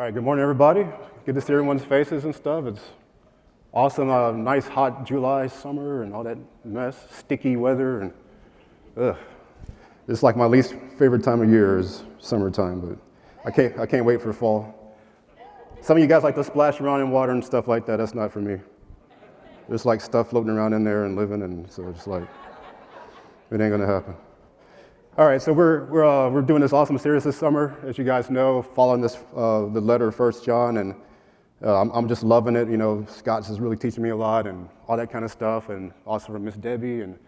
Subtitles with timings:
[0.00, 0.86] All right, good morning, everybody.
[1.26, 2.64] Good to see everyone's faces and stuff.
[2.64, 2.80] It's
[3.70, 8.12] awesome, uh, nice hot July summer and all that mess, sticky weather, and
[8.96, 9.14] ugh.
[10.08, 12.98] It's like my least favorite time of year is summertime, but
[13.44, 14.96] I can't, I can't wait for fall.
[15.82, 17.98] Some of you guys like to splash around in water and stuff like that.
[17.98, 18.58] That's not for me.
[19.68, 22.26] There's like stuff floating around in there and living, and so it's like,
[23.50, 24.16] it ain't gonna happen.
[25.18, 28.04] All right, so we're, we're, uh, we're doing this awesome series this summer, as you
[28.04, 30.94] guys know, following this, uh, the letter of First John, and
[31.64, 32.68] uh, I'm, I'm, just loving it.
[32.68, 35.68] You know, Scott's is really teaching me a lot and all that kind of stuff,
[35.68, 37.18] and also from Miss Debbie, and,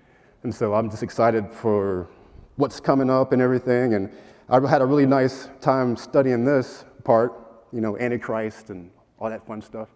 [0.45, 2.09] and so I'm just excited for
[2.55, 3.95] what's coming up and everything.
[3.95, 4.13] And
[4.49, 7.33] I've had a really nice time studying this part,
[7.73, 9.89] you know, Antichrist and all that fun stuff.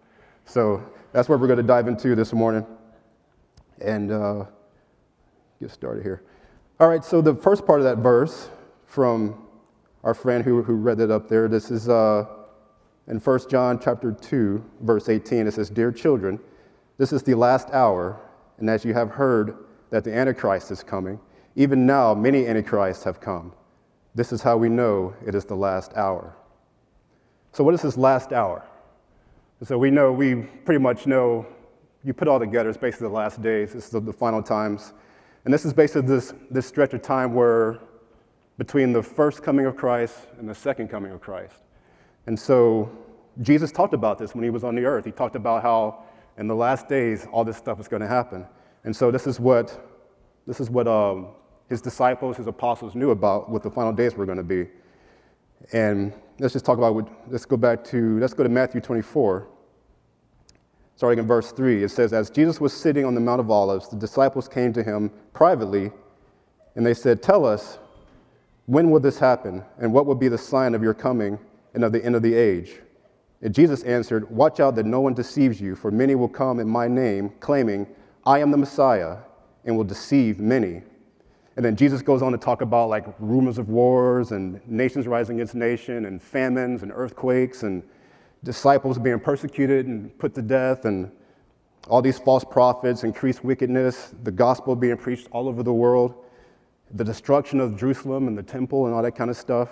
[0.43, 2.65] So that's what we're going to dive into this morning,
[3.79, 4.43] and uh,
[5.61, 6.21] get started here.
[6.79, 8.51] All right, so the first part of that verse
[8.85, 9.47] from
[10.03, 12.27] our friend who, who read it up there, this is uh,
[13.07, 15.47] in 1 John chapter 2, verse 18.
[15.47, 16.39] It says, Dear children,
[16.99, 18.19] this is the last hour,
[18.59, 19.57] and as you have heard
[19.89, 21.19] that the Antichrist is coming,
[21.55, 23.53] even now many Antichrists have come.
[24.13, 26.37] This is how we know it is the last hour.
[27.53, 28.63] So, what is this last hour?
[29.63, 31.47] So, we know, we pretty much know,
[32.03, 34.93] you put all together, it's basically the last days, it's the, the final times
[35.47, 37.79] and this is basically this, this stretch of time where
[38.57, 41.55] between the first coming of Christ and the second coming of Christ.
[42.25, 42.91] And so
[43.41, 45.05] Jesus talked about this when he was on the earth.
[45.05, 46.03] He talked about how
[46.37, 48.45] in the last days all this stuff is going to happen.
[48.83, 49.89] And so this is what,
[50.45, 51.27] this is what um,
[51.69, 54.67] his disciples, his apostles knew about what the final days were going to be.
[55.71, 59.47] And let's just talk about, what, let's go back to, let's go to Matthew 24
[60.97, 63.87] starting in verse 3, it says, As Jesus was sitting on the Mount of Olives,
[63.87, 65.91] the disciples came to him privately,
[66.75, 67.77] and they said, Tell us,
[68.65, 71.37] when will this happen, and what will be the sign of your coming
[71.75, 72.79] and of the end of the age?
[73.43, 76.67] And Jesus answered, Watch out that no one deceives you, for many will come in
[76.67, 77.85] my name, claiming,
[78.25, 79.17] I am the Messiah,
[79.65, 80.81] and will deceive many.
[81.57, 85.37] And then Jesus goes on to talk about like rumors of wars and nations rising
[85.37, 87.83] against nation and famines and earthquakes and
[88.43, 91.11] disciples being persecuted and put to death, and
[91.87, 96.13] all these false prophets, increased wickedness, the gospel being preached all over the world,
[96.91, 99.69] the destruction of Jerusalem and the temple and all that kind of stuff.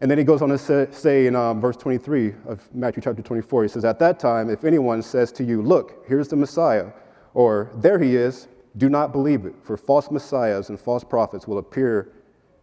[0.00, 3.64] And then he goes on to say, in um, verse 23 of Matthew chapter 24,
[3.64, 6.90] he says, At that time, if anyone says to you, Look, here's the Messiah,
[7.34, 11.58] or there he is, do not believe it, for false messiahs and false prophets will
[11.58, 12.12] appear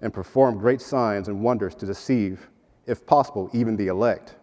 [0.02, 2.50] and perform great signs and wonders to deceive,
[2.86, 4.36] if possible, even the elect.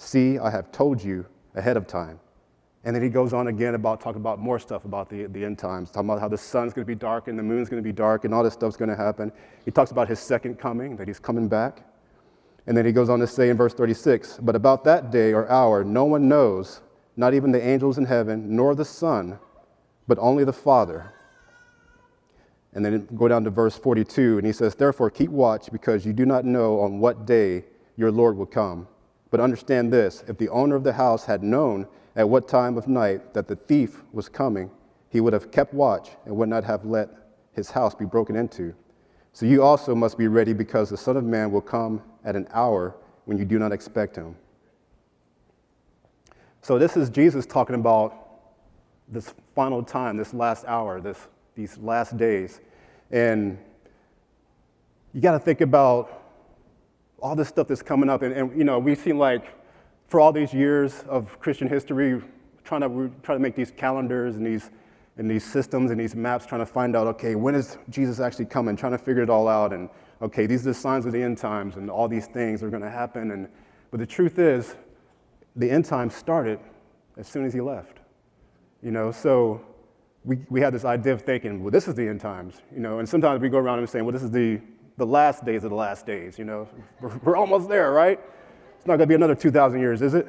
[0.00, 2.20] See, I have told you ahead of time.
[2.84, 5.58] And then he goes on again about talking about more stuff about the, the end
[5.58, 7.86] times, talking about how the sun's going to be dark and the moon's going to
[7.86, 9.30] be dark and all this stuff's going to happen.
[9.66, 11.84] He talks about his second coming, that he's coming back.
[12.66, 15.46] And then he goes on to say in verse 36 But about that day or
[15.50, 16.80] hour, no one knows,
[17.18, 19.38] not even the angels in heaven, nor the Son,
[20.08, 21.12] but only the Father.
[22.72, 26.14] And then go down to verse 42, and he says, Therefore keep watch, because you
[26.14, 27.66] do not know on what day
[27.98, 28.88] your Lord will come.
[29.30, 31.86] But understand this if the owner of the house had known
[32.16, 34.70] at what time of night that the thief was coming,
[35.08, 37.08] he would have kept watch and would not have let
[37.52, 38.74] his house be broken into.
[39.32, 42.48] So you also must be ready because the Son of Man will come at an
[42.52, 44.36] hour when you do not expect him.
[46.62, 48.16] So this is Jesus talking about
[49.08, 52.60] this final time, this last hour, this, these last days.
[53.10, 53.58] And
[55.12, 56.19] you got to think about
[57.20, 58.22] all this stuff that's coming up.
[58.22, 59.44] And, and you know, we seem like
[60.08, 62.20] for all these years of Christian history,
[62.64, 64.70] trying to, try to make these calendars and these,
[65.16, 68.46] and these systems and these maps, trying to find out, okay, when is Jesus actually
[68.46, 69.72] coming, trying to figure it all out.
[69.72, 69.88] And
[70.22, 72.82] okay, these are the signs of the end times, and all these things are going
[72.82, 73.30] to happen.
[73.30, 73.48] And,
[73.90, 74.76] but the truth is,
[75.56, 76.58] the end times started
[77.16, 77.98] as soon as he left.
[78.82, 79.60] You know, so
[80.24, 82.98] we, we had this idea of thinking, well, this is the end times, you know,
[82.98, 84.60] and sometimes we go around and saying, well, this is the
[85.00, 86.68] the last days of the last days, you know.
[87.24, 88.20] We're, almost there, right?
[88.76, 90.28] It's not going to be another 2,000 years, is it?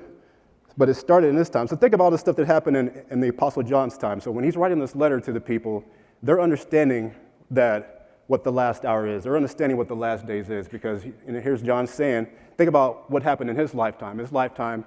[0.77, 1.67] But it started in this time.
[1.67, 4.21] So think about all the stuff that happened in, in the Apostle John's time.
[4.21, 5.83] So when he's writing this letter to the people,
[6.23, 7.13] they're understanding
[7.51, 9.25] that what the last hour is.
[9.25, 12.27] They're understanding what the last days is because he, here's John saying,
[12.57, 14.17] think about what happened in his lifetime.
[14.17, 14.85] His lifetime,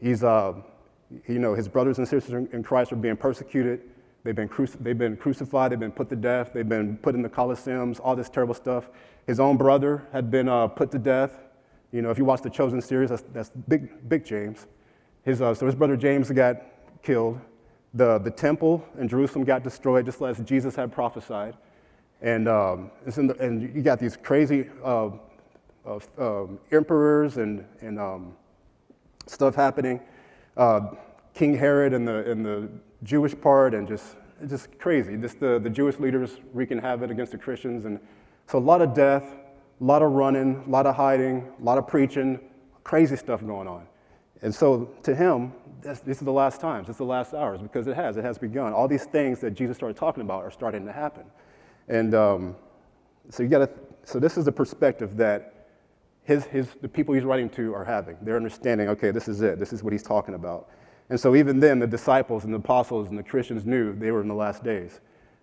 [0.00, 0.54] he's, uh,
[1.28, 3.82] you know, his brothers and sisters in Christ are being persecuted.
[4.24, 7.22] They've been, cruci- they've been crucified, they've been put to death, they've been put in
[7.22, 8.88] the Colosseums, all this terrible stuff.
[9.26, 11.32] His own brother had been uh, put to death.
[11.90, 14.66] You know, if you watch the Chosen series, that's, that's big, big James.
[15.24, 16.62] His, uh, so his brother James got
[17.02, 17.40] killed.
[17.94, 21.56] The, the temple in Jerusalem got destroyed, just as Jesus had prophesied.
[22.20, 25.10] And, um, the, and you got these crazy uh,
[26.18, 28.34] um, emperors and, and um,
[29.26, 30.00] stuff happening.
[30.56, 30.90] Uh,
[31.34, 32.68] King Herod and the, and the
[33.02, 34.16] Jewish part, and just,
[34.48, 35.16] just crazy.
[35.16, 37.84] Just the, the Jewish leaders wreaking havoc against the Christians.
[37.84, 37.98] And
[38.46, 39.24] so a lot of death,
[39.80, 42.38] a lot of running, a lot of hiding, a lot of preaching,
[42.84, 43.86] crazy stuff going on.
[44.42, 47.60] And so to him, this, this is the last times, this is the last hours,
[47.60, 48.72] because it has, it has begun.
[48.72, 51.24] All these things that Jesus started talking about are starting to happen.
[51.88, 52.56] And um,
[53.30, 53.70] so you got to,
[54.04, 55.68] so this is the perspective that
[56.24, 58.16] his, his, the people he's writing to are having.
[58.22, 60.68] They're understanding, okay, this is it, this is what he's talking about.
[61.12, 64.22] And so even then, the disciples and the apostles and the Christians knew they were
[64.22, 65.02] in the last days.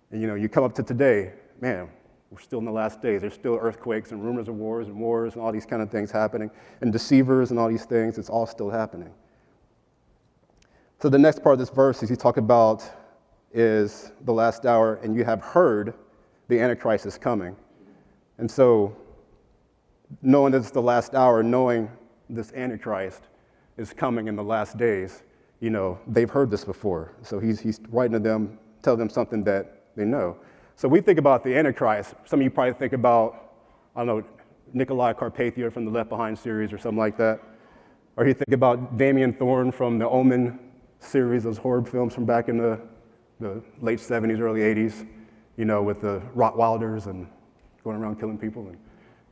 [0.10, 1.90] And you know, you come up to today, man,
[2.32, 3.22] we're still in the last days.
[3.22, 6.10] There's still earthquakes and rumors of wars and wars and all these kind of things
[6.10, 6.50] happening,
[6.82, 8.18] and deceivers and all these things.
[8.18, 9.14] It's all still happening.
[11.04, 12.84] So the next part of this verse is he talk about
[13.54, 15.94] is the last hour, and you have heard
[16.48, 17.56] the Antichrist is coming.
[18.40, 18.98] And so,
[20.24, 21.92] knowing that it's the last hour, knowing
[22.28, 23.28] this Antichrist
[23.78, 25.22] is coming in the last days,
[25.60, 27.14] you know, they've heard this before.
[27.22, 30.38] So he's, he's writing to them, tell them something that they know.
[30.76, 32.14] So we think about the Antichrist.
[32.26, 33.54] Some of you probably think about,
[33.96, 34.24] I don't know,
[34.74, 37.42] Nicolae Carpathia from the Left Behind series or something like that.
[38.16, 40.60] Or you think about Damien Thorn from the Omen
[41.00, 42.80] series, those horror films from back in the,
[43.40, 45.08] the late 70s, early 80s,
[45.58, 47.28] you know, with the Rottweilers and
[47.84, 48.68] going around killing people.
[48.68, 48.78] And,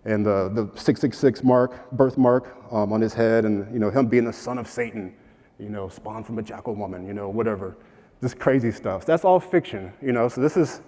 [0.06, 4.26] and uh, the 666 mark, birthmark um, on his head, and, you know, him being
[4.26, 5.14] the son of Satan,
[5.60, 7.78] you know, spawned from a jackal woman, you know, whatever.
[8.22, 9.06] This crazy stuff.
[9.06, 10.82] That's all fiction, you know, so this is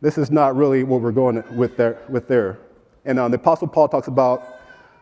[0.00, 2.02] this is not really what we're going with there.
[2.10, 2.58] With there.
[3.06, 4.58] And uh, the Apostle Paul talks about,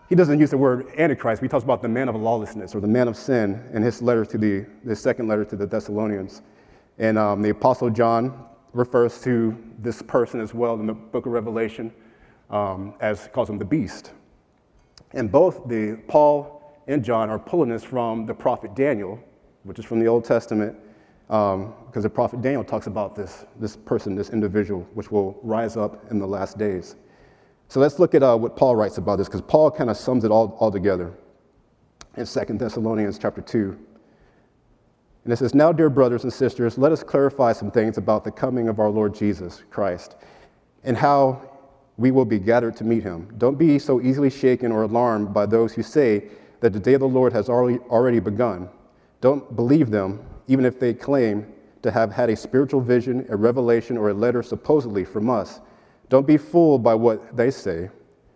[0.09, 2.81] he doesn't use the word Antichrist, but he talks about the man of lawlessness or
[2.81, 6.43] the man of sin in his letter to the, the second letter to the Thessalonians.
[6.99, 11.33] And um, the Apostle John refers to this person as well in the book of
[11.33, 11.93] Revelation
[12.51, 14.13] um, as calls him the beast.
[15.13, 19.19] And both the Paul and John are pulling this from the prophet Daniel,
[19.63, 20.77] which is from the Old Testament,
[21.31, 25.77] um, because the prophet Daniel talks about this, this person, this individual, which will rise
[25.77, 26.97] up in the last days.
[27.69, 30.25] So let's look at uh, what Paul writes about this, because Paul kind of sums
[30.25, 31.13] it all, all together
[32.17, 33.79] in 2 Thessalonians chapter 2.
[35.25, 38.31] And it says, Now, dear brothers and sisters, let us clarify some things about the
[38.31, 40.17] coming of our Lord Jesus Christ
[40.85, 41.49] and how
[41.97, 43.33] we will be gathered to meet him.
[43.39, 46.25] Don't be so easily shaken or alarmed by those who say
[46.63, 48.69] that the day of the Lord has already, already begun.
[49.21, 51.47] Don't believe them even if they claim
[51.83, 55.61] to have had a spiritual vision, a revelation, or a letter supposedly from us.
[56.09, 57.91] Don't be fooled by what they say,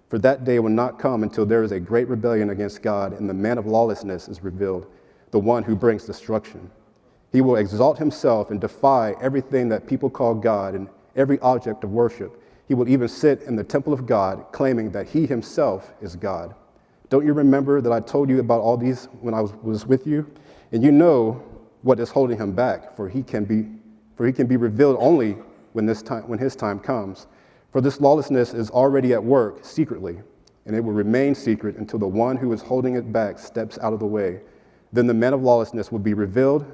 [0.09, 3.31] for that day will not come until there is a great rebellion against God and
[3.31, 4.87] the man of lawlessness is revealed,
[5.31, 6.71] the one who brings destruction.
[7.31, 11.93] He will exalt himself and defy everything that people call God and every object of
[11.93, 12.43] worship.
[12.67, 16.55] He will even sit in the temple of God, claiming that he himself is God.
[17.09, 20.31] Don't you remember that I told you about all these when I was, with you?
[20.73, 21.43] And you know
[21.83, 23.69] what is holding him back, for he can be,
[24.17, 25.37] for he can be revealed only
[25.73, 27.29] when, this time, when his time comes.
[27.71, 30.19] For this lawlessness is already at work secretly,
[30.65, 33.93] and it will remain secret until the one who is holding it back steps out
[33.93, 34.41] of the way.
[34.93, 36.65] Then the man of lawlessness will be revealed,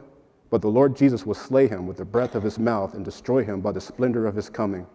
[0.48, 3.44] but the Lord Jesus will slay him with the breath of his mouth and destroy
[3.44, 4.86] him by the splendor of his coming.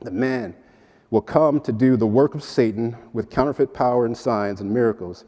[0.00, 0.54] The man
[1.14, 5.24] will come to do the work of Satan with counterfeit power and signs and miracles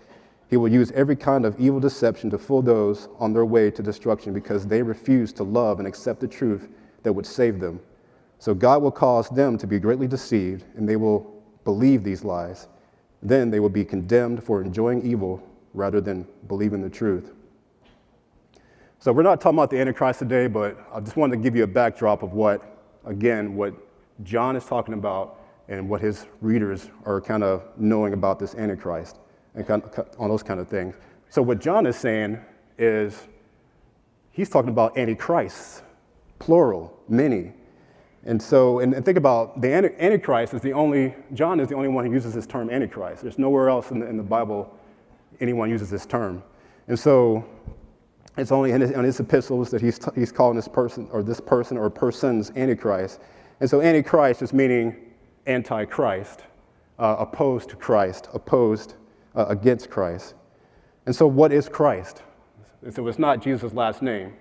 [0.48, 3.82] he will use every kind of evil deception to fool those on their way to
[3.82, 6.68] destruction because they refuse to love and accept the truth
[7.02, 7.80] that would save them.
[8.38, 12.68] So God will cause them to be greatly deceived, and they will believe these lies.
[13.22, 15.42] Then they will be condemned for enjoying evil
[15.74, 17.32] rather than believing the truth.
[18.98, 21.64] So we're not talking about the Antichrist today, but I just wanted to give you
[21.64, 22.62] a backdrop of what,
[23.04, 23.74] again, what
[24.22, 29.18] John is talking about and what his readers are kind of knowing about this Antichrist
[29.54, 30.94] and kind of, on those kind of things.
[31.28, 32.38] So what John is saying
[32.78, 33.26] is
[34.30, 35.82] he's talking about antichrists,
[36.38, 37.52] plural, many.
[38.24, 41.88] And so, and, and think about the antichrist is the only, John is the only
[41.88, 43.22] one who uses this term antichrist.
[43.22, 44.76] There's nowhere else in the, in the Bible
[45.40, 46.42] anyone uses this term.
[46.88, 47.44] And so
[48.36, 51.40] it's only in his, in his epistles that he's, he's calling this person or this
[51.40, 53.20] person or persons antichrist.
[53.60, 55.05] And so antichrist is meaning
[55.46, 56.42] antichrist,
[56.98, 58.94] uh, opposed to Christ, opposed
[59.34, 60.34] uh, against Christ.
[61.06, 62.22] And so, what is Christ?
[62.90, 64.34] So, it's not Jesus' last name.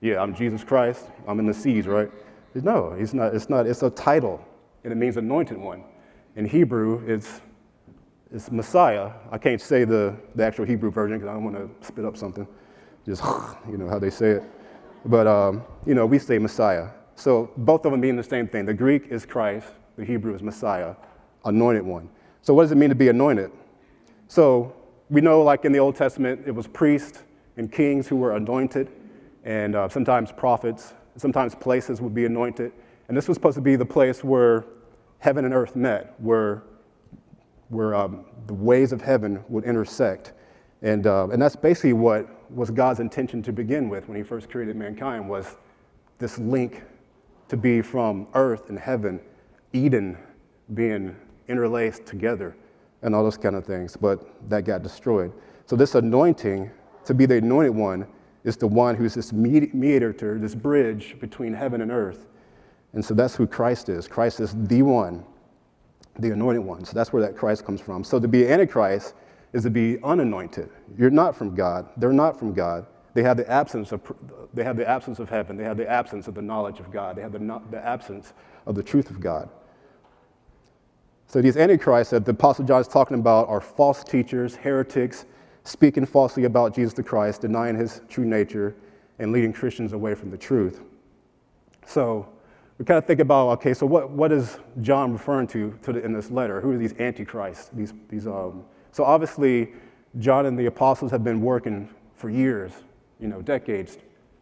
[0.00, 1.06] Yeah, I'm Jesus Christ.
[1.28, 2.10] I'm in the seas, right?
[2.54, 3.34] No, he's not.
[3.34, 3.66] It's not.
[3.66, 4.44] It's a title,
[4.84, 5.84] and it means anointed one.
[6.36, 7.40] In Hebrew, it's,
[8.32, 9.10] it's Messiah.
[9.30, 12.16] I can't say the, the actual Hebrew version because I don't want to spit up
[12.16, 12.46] something.
[13.04, 13.22] Just,
[13.70, 14.44] you know, how they say it.
[15.04, 16.88] But, um, you know, we say Messiah.
[17.16, 18.64] So both of them mean the same thing.
[18.64, 20.94] The Greek is Christ, the Hebrew is Messiah,
[21.44, 22.08] anointed one.
[22.42, 23.50] So what does it mean to be anointed?
[24.28, 24.74] So
[25.10, 27.22] we know, like in the Old Testament, it was priests
[27.56, 28.90] and kings who were anointed,
[29.44, 32.72] and uh, sometimes prophets, sometimes places would be anointed.
[33.08, 34.64] And this was supposed to be the place where
[35.18, 36.62] heaven and earth met, where,
[37.68, 40.32] where um, the ways of heaven would intersect.
[40.80, 44.50] And, uh, and that's basically what was God's intention to begin with when he first
[44.50, 45.56] created mankind was
[46.18, 46.82] this link
[47.48, 49.20] to be from earth and heaven,
[49.72, 50.16] Eden
[50.74, 51.16] being
[51.48, 52.56] interlaced together
[53.02, 55.32] and all those kind of things, but that got destroyed.
[55.66, 56.70] So this anointing
[57.04, 58.06] to be the anointed one
[58.44, 62.26] is the one who's this mediator, this bridge between heaven and earth.
[62.92, 64.06] And so that's who Christ is.
[64.06, 65.24] Christ is the one,
[66.18, 66.84] the anointed one.
[66.84, 68.04] So that's where that Christ comes from.
[68.04, 69.14] So to be Antichrist
[69.52, 70.70] is to be unanointed.
[70.96, 71.88] You're not from God.
[71.96, 72.86] They're not from God.
[73.14, 74.00] They have the absence of,
[74.54, 75.56] they have the absence of heaven.
[75.56, 77.16] They have the absence of the knowledge of God.
[77.16, 78.32] They have the, the absence
[78.66, 79.48] of the truth of God.
[81.32, 85.24] So these antichrists that the Apostle John is talking about are false teachers, heretics,
[85.64, 88.76] speaking falsely about Jesus the Christ, denying his true nature,
[89.18, 90.82] and leading Christians away from the truth.
[91.86, 92.28] So
[92.76, 96.04] we kind of think about okay, so what, what is John referring to, to the,
[96.04, 96.60] in this letter?
[96.60, 97.70] Who are these antichrists?
[97.72, 99.72] These, these, um, so obviously,
[100.18, 102.72] John and the apostles have been working for years,
[103.18, 103.96] you know, decades,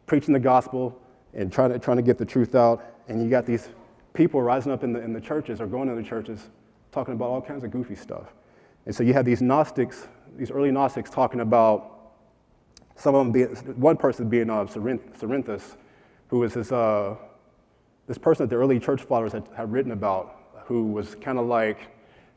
[0.07, 1.01] preaching the gospel
[1.35, 2.85] and trying to, trying to get the truth out.
[3.07, 3.69] And you got these
[4.13, 6.49] people rising up in the, in the churches or going to the churches
[6.93, 8.33] talking about all kinds of goofy stuff.
[8.87, 12.13] And so you have these Gnostics, these early Gnostics talking about
[12.97, 13.49] some of them being,
[13.81, 15.77] one person being uh, Cerinthus,
[16.29, 17.17] who was this, uh,
[18.07, 21.47] this person that the early church fathers had, had written about, who was kind of
[21.47, 21.89] like,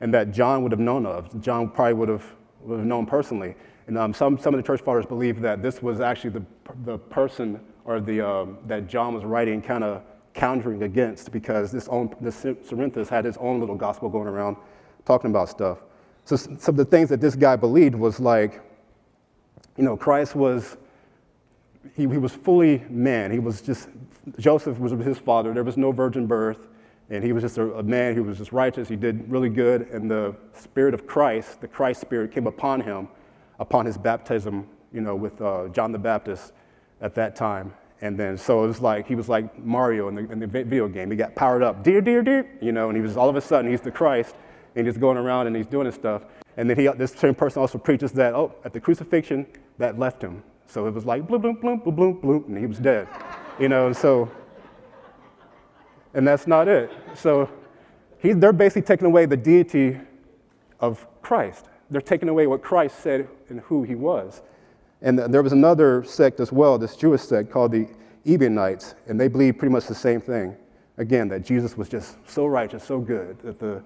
[0.02, 1.42] and that John would have known of.
[1.42, 2.26] John probably would have,
[2.62, 3.56] would have known personally.
[3.88, 6.44] And um, some, some of the church fathers believe that this was actually the,
[6.86, 10.02] the person or the, um, that John was writing kind of
[10.34, 14.58] countering against because this, own, this Cerinthus had his own little gospel going around
[15.06, 15.80] talking about stuff.
[16.26, 18.62] So some of the things that this guy believed was like,
[19.78, 20.78] you know, Christ was,
[21.96, 23.32] he, he was fully man.
[23.32, 23.90] He was just,
[24.40, 25.54] Joseph was his father.
[25.54, 26.68] There was no virgin birth.
[27.10, 28.88] And he was just a, a man who was just righteous.
[28.88, 29.90] He did really good.
[29.90, 33.10] And the spirit of Christ, the Christ spirit, came upon him
[33.60, 36.54] upon his baptism, you know, with uh, John the Baptist
[37.02, 37.74] at that time.
[38.02, 40.88] And then, so it was like, he was like Mario in the, in the video
[40.88, 41.10] game.
[41.10, 43.42] He got powered up, dear, dear, dear, you know, and he was all of a
[43.42, 44.36] sudden, he's the Christ,
[44.76, 46.24] and he's going around and he's doing his stuff.
[46.58, 49.48] And then he, this same person also preaches that, oh, at the crucifixion,
[49.78, 50.44] that left him.
[50.68, 53.08] So it was like, bloop, bloop, bloop, bloop, bloop, bloop, and he was dead,
[53.60, 54.30] you know, and so,
[56.14, 56.92] and that's not it.
[57.16, 57.50] So
[58.20, 59.98] he, they're basically taking away the deity
[60.80, 61.66] of Christ.
[61.90, 64.42] They're taking away what Christ said and who he was.
[65.04, 67.88] And there was another sect as well, this Jewish sect called the
[68.26, 70.56] Ebionites, and they believed pretty much the same thing.
[70.98, 73.84] Again, that Jesus was just so righteous, so good, that, the,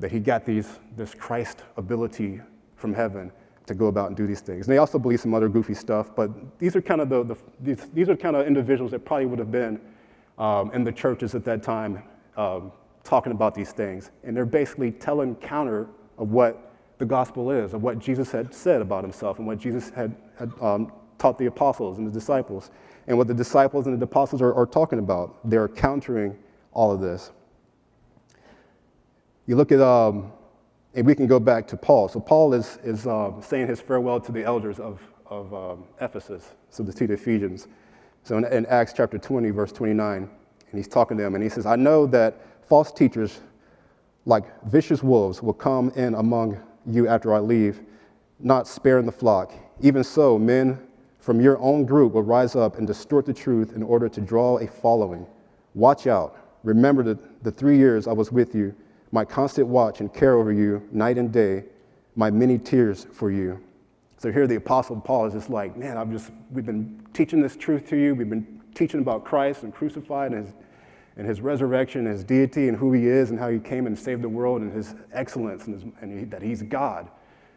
[0.00, 2.40] that he got these, this Christ ability
[2.74, 3.30] from heaven
[3.66, 4.66] to go about and do these things.
[4.66, 7.36] And they also believe some other goofy stuff, but these are kind of the, the
[7.60, 9.80] these, these are kind of individuals that probably would have been
[10.38, 12.02] um, in the churches at that time
[12.36, 12.72] um,
[13.04, 14.10] talking about these things.
[14.24, 15.86] And they're basically telling counter
[16.16, 16.67] of what
[16.98, 20.52] the gospel is, of what Jesus had said about himself and what Jesus had, had
[20.60, 22.70] um, taught the apostles and the disciples,
[23.06, 25.38] and what the disciples and the apostles are, are talking about.
[25.48, 26.36] They're countering
[26.72, 27.32] all of this.
[29.46, 30.32] You look at, um,
[30.94, 32.08] and we can go back to Paul.
[32.08, 36.52] So Paul is, is um, saying his farewell to the elders of, of um, Ephesus,
[36.70, 37.68] so the two Ephesians.
[38.24, 40.28] So in, in Acts chapter 20, verse 29, and
[40.78, 43.40] he's talking to them, and he says, I know that false teachers
[44.26, 47.80] like vicious wolves will come in among you after I leave,
[48.40, 49.52] not sparing the flock.
[49.80, 50.78] Even so, men
[51.18, 54.58] from your own group will rise up and distort the truth in order to draw
[54.58, 55.26] a following.
[55.74, 56.36] Watch out.
[56.64, 58.74] Remember the, the three years I was with you,
[59.12, 61.64] my constant watch and care over you night and day,
[62.16, 63.60] my many tears for you.
[64.16, 67.56] So here the Apostle Paul is just like, man, I've just, we've been teaching this
[67.56, 68.14] truth to you.
[68.14, 70.54] We've been teaching about Christ and crucified and his,
[71.18, 74.22] and his resurrection, his deity, and who he is, and how he came and saved
[74.22, 77.10] the world, and his excellence, and, his, and he, that he's God.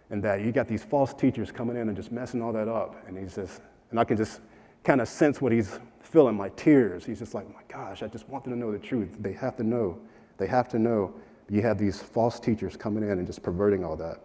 [0.10, 3.08] And that you got these false teachers coming in and just messing all that up.
[3.08, 4.42] And he's just, and I can just
[4.84, 7.06] kind of sense what he's feeling, my tears.
[7.06, 9.16] He's just like, my gosh, I just want them to know the truth.
[9.20, 9.98] They have to know.
[10.38, 11.14] They have to know.
[11.50, 14.22] You have these false teachers coming in and just perverting all that.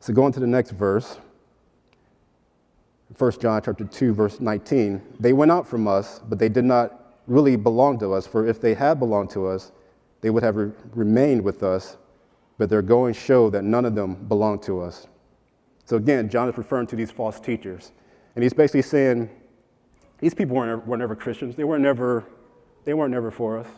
[0.00, 1.18] So going to the next verse.
[3.16, 7.14] 1 John chapter 2 verse 19, they went out from us, but they did not
[7.26, 9.72] really belong to us, for if they had belonged to us,
[10.20, 11.96] they would have re- remained with us,
[12.58, 15.06] but their going showed that none of them belonged to us.
[15.84, 17.92] So again, John is referring to these false teachers,
[18.34, 19.30] and he's basically saying
[20.18, 21.54] these people weren't, were never Christians.
[21.54, 22.24] They weren't never,
[22.84, 23.68] they weren't never for us.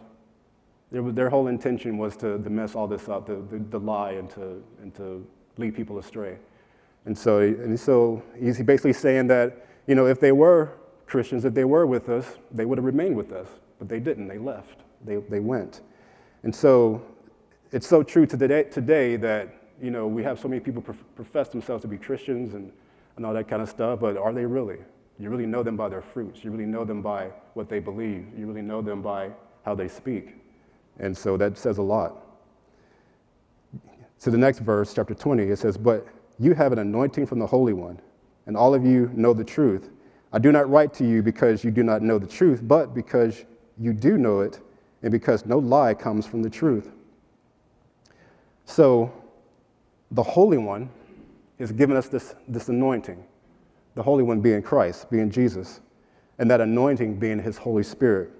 [0.90, 4.94] their whole intention was to, to mess all this up, to lie and to, and
[4.94, 5.26] to
[5.58, 6.38] lead people astray.
[7.04, 10.72] And so, and so he's basically saying that, you know, if they were
[11.06, 13.48] Christians, if they were with us, they would have remained with us.
[13.78, 14.28] But they didn't.
[14.28, 14.80] They left.
[15.04, 15.80] They, they went.
[16.42, 17.02] And so
[17.72, 20.82] it's so true to today, today that, you know, we have so many people
[21.14, 22.72] profess themselves to be Christians and,
[23.16, 24.78] and all that kind of stuff, but are they really?
[25.18, 26.44] You really know them by their fruits.
[26.44, 28.26] You really know them by what they believe.
[28.36, 29.30] You really know them by
[29.64, 30.36] how they speak.
[30.98, 32.24] And so that says a lot.
[34.18, 36.06] So the next verse, chapter 20, it says, But
[36.38, 38.00] you have an anointing from the Holy One,
[38.46, 39.90] and all of you know the truth.
[40.32, 43.44] I do not write to you because you do not know the truth, but because
[43.78, 44.60] you do know it,
[45.02, 46.90] and because no lie comes from the truth.
[48.64, 49.12] So
[50.10, 50.90] the Holy One
[51.58, 53.22] has given us this, this anointing,
[53.94, 55.80] the Holy One being Christ, being Jesus,
[56.38, 58.30] and that anointing being His Holy Spirit.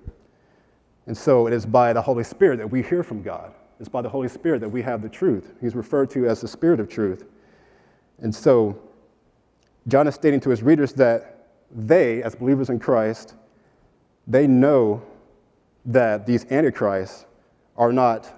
[1.07, 3.55] And so it is by the Holy Spirit that we hear from God.
[3.81, 5.55] It's by the Holy Spirit that we have the truth.
[5.61, 7.25] He's referred to as the Spirit of truth.
[8.21, 8.81] And so
[9.87, 13.35] John is stating to his readers that they, as believers in Christ,
[14.27, 15.03] they know
[15.87, 17.27] that these antichrists
[17.77, 18.33] are not,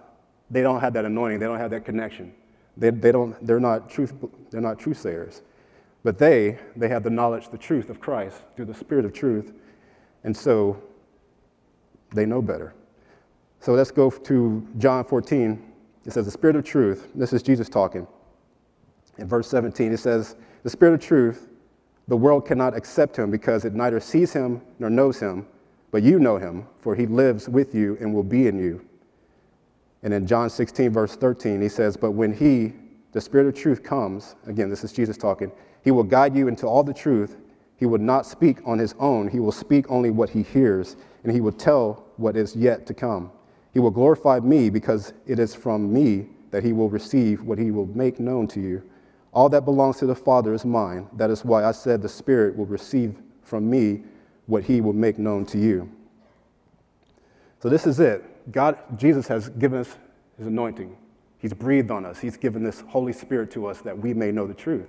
[0.51, 2.33] they don't have that anointing, they don't have that connection.
[2.77, 4.13] They, they don't, they're not truth,
[4.51, 5.43] they're not truth sayers.
[6.03, 9.53] But they, they have the knowledge, the truth of Christ through the Spirit of truth.
[10.25, 10.81] And so
[12.15, 12.75] they know better.
[13.61, 15.73] So let's go to John 14.
[16.07, 17.09] It says, The Spirit of truth.
[17.15, 18.07] This is Jesus talking.
[19.21, 21.49] In verse 17, it says, The Spirit of truth,
[22.09, 25.47] the world cannot accept him because it neither sees him nor knows him,
[25.91, 28.85] but you know him, for he lives with you and will be in you.
[30.03, 32.73] And in John 16, verse 13, he says, But when he,
[33.13, 35.53] the Spirit of truth, comes, again, this is Jesus talking,
[35.85, 37.37] he will guide you into all the truth.
[37.77, 41.33] He will not speak on his own, he will speak only what he hears and
[41.33, 43.31] he will tell what is yet to come.
[43.73, 47.71] He will glorify me because it is from me that he will receive what he
[47.71, 48.83] will make known to you.
[49.33, 51.09] All that belongs to the Father is mine.
[51.13, 54.03] That is why I said the Spirit will receive from me
[54.47, 55.91] what he will make known to you.
[57.63, 58.25] So this is it.
[58.53, 59.97] God, Jesus has given us
[60.37, 60.97] his anointing.
[61.39, 62.19] He's breathed on us.
[62.19, 64.89] He's given this Holy Spirit to us that we may know the truth.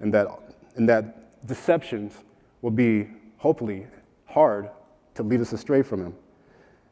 [0.00, 0.28] And that,
[0.76, 2.14] and that deceptions
[2.62, 3.86] will be hopefully
[4.26, 4.70] hard
[5.14, 6.14] to lead us astray from Him.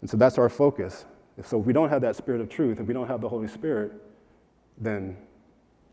[0.00, 1.04] And so that's our focus.
[1.42, 3.48] So if we don't have that Spirit of truth, if we don't have the Holy
[3.48, 3.92] Spirit,
[4.76, 5.16] then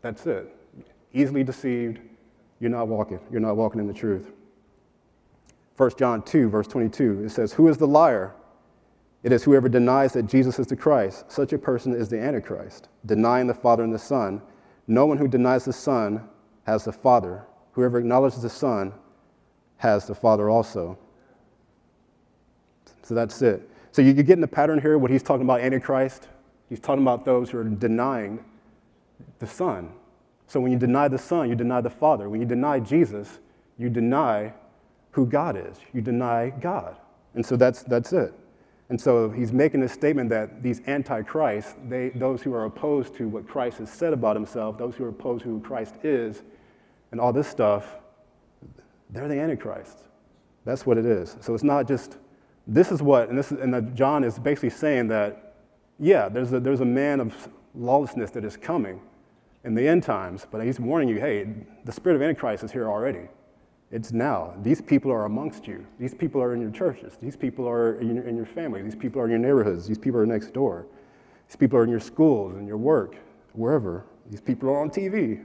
[0.02, 0.54] that's it.
[1.16, 1.98] Easily deceived,
[2.60, 3.20] you're not walking.
[3.30, 4.30] You're not walking in the truth.
[5.78, 8.34] 1 John 2, verse 22, it says, Who is the liar?
[9.22, 11.24] It is whoever denies that Jesus is the Christ.
[11.32, 14.42] Such a person is the Antichrist, denying the Father and the Son.
[14.86, 16.28] No one who denies the Son
[16.66, 17.46] has the Father.
[17.72, 18.92] Whoever acknowledges the Son
[19.78, 20.98] has the Father also.
[23.02, 23.70] So that's it.
[23.90, 26.28] So you're getting the pattern here, what he's talking about, Antichrist.
[26.68, 28.44] He's talking about those who are denying
[29.38, 29.92] the Son.
[30.46, 32.28] So when you deny the Son, you deny the Father.
[32.28, 33.38] When you deny Jesus,
[33.78, 34.52] you deny
[35.10, 35.78] who God is.
[35.92, 36.96] You deny God.
[37.34, 38.32] And so that's, that's it.
[38.88, 43.28] And so he's making this statement that these antichrists, they, those who are opposed to
[43.28, 46.42] what Christ has said about himself, those who are opposed to who Christ is,
[47.10, 47.96] and all this stuff,
[49.10, 50.04] they're the antichrists.
[50.64, 51.36] That's what it is.
[51.40, 52.18] So it's not just
[52.66, 55.54] this is what, and, this is, and John is basically saying that,
[55.98, 59.00] yeah, there's a, there's a man of lawlessness that is coming
[59.66, 61.44] in the end times, but he's warning you, hey,
[61.84, 63.28] the spirit of Antichrist is here already.
[63.90, 64.54] It's now.
[64.62, 65.84] These people are amongst you.
[65.98, 67.18] These people are in your churches.
[67.20, 68.82] These people are in your, in your family.
[68.82, 69.86] These people are in your neighborhoods.
[69.86, 70.86] These people are next door.
[71.48, 73.16] These people are in your schools, and your work,
[73.52, 74.04] wherever.
[74.30, 75.44] These people are on TV.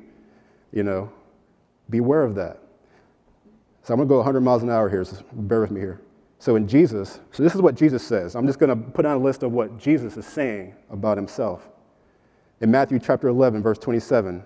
[0.71, 1.12] You know,
[1.89, 2.60] beware of that.
[3.84, 5.99] So I'm going to go 100 miles an hour here, so bear with me here.
[6.38, 8.36] So in Jesus, so this is what Jesus says.
[8.36, 11.70] I'm just going to put on a list of what Jesus is saying about himself.
[12.62, 14.43] In Matthew chapter 11, verse 27,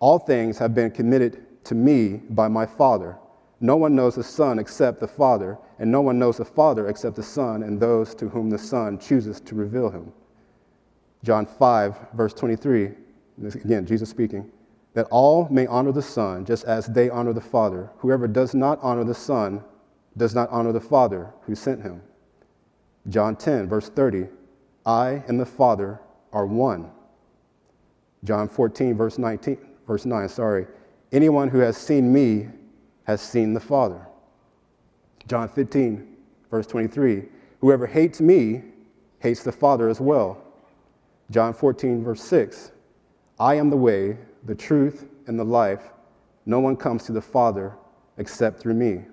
[0.00, 3.16] all things have been committed to me by my Father.
[3.60, 7.14] No one knows the Son except the Father, and no one knows the Father except
[7.14, 10.12] the Son and those to whom the Son chooses to reveal him.
[11.22, 12.90] John 5, verse 23,
[13.54, 14.50] again, Jesus speaking,
[14.94, 17.90] that all may honor the Son just as they honor the Father.
[17.98, 19.62] Whoever does not honor the Son
[20.16, 22.02] does not honor the Father who sent him.
[23.08, 24.26] John 10, verse 30,
[24.84, 26.00] I and the Father
[26.32, 26.90] are one.
[28.24, 30.66] John 14, verse 19, verse 9, sorry.
[31.10, 32.48] Anyone who has seen me
[33.04, 34.06] has seen the Father.
[35.26, 36.16] John 15,
[36.50, 37.24] verse 23,
[37.60, 38.62] whoever hates me
[39.18, 40.42] hates the Father as well.
[41.30, 42.72] John 14, verse 6,
[43.38, 45.90] I am the way, the truth, and the life.
[46.46, 47.74] No one comes to the Father
[48.18, 49.04] except through me.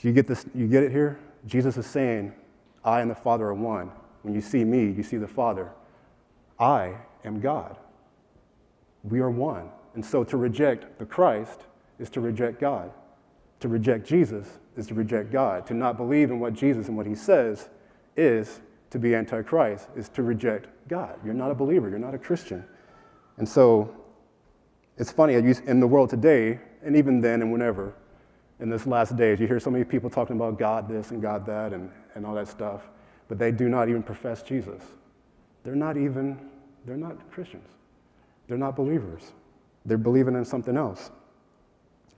[0.00, 0.44] Do you get this?
[0.54, 1.18] You get it here?
[1.46, 2.32] Jesus is saying,
[2.84, 3.90] I and the Father are one.
[4.22, 5.70] When you see me, you see the Father.
[6.58, 7.76] I am God.
[9.02, 9.68] We are one.
[9.94, 11.62] And so to reject the Christ
[11.98, 12.90] is to reject God.
[13.60, 15.66] To reject Jesus is to reject God.
[15.66, 17.68] To not believe in what Jesus and what he says
[18.16, 21.18] is to be antichrist, is to reject God.
[21.24, 22.64] You're not a believer, you're not a Christian.
[23.38, 23.94] And so
[24.98, 27.94] it's funny, in the world today, and even then and whenever,
[28.60, 31.46] in this last days, you hear so many people talking about God this and God
[31.46, 32.82] that and, and all that stuff,
[33.28, 34.82] but they do not even profess Jesus.
[35.64, 36.38] They're not even,
[36.84, 37.68] they're not Christians.
[38.48, 39.32] They're not believers.
[39.84, 41.10] They're believing in something else.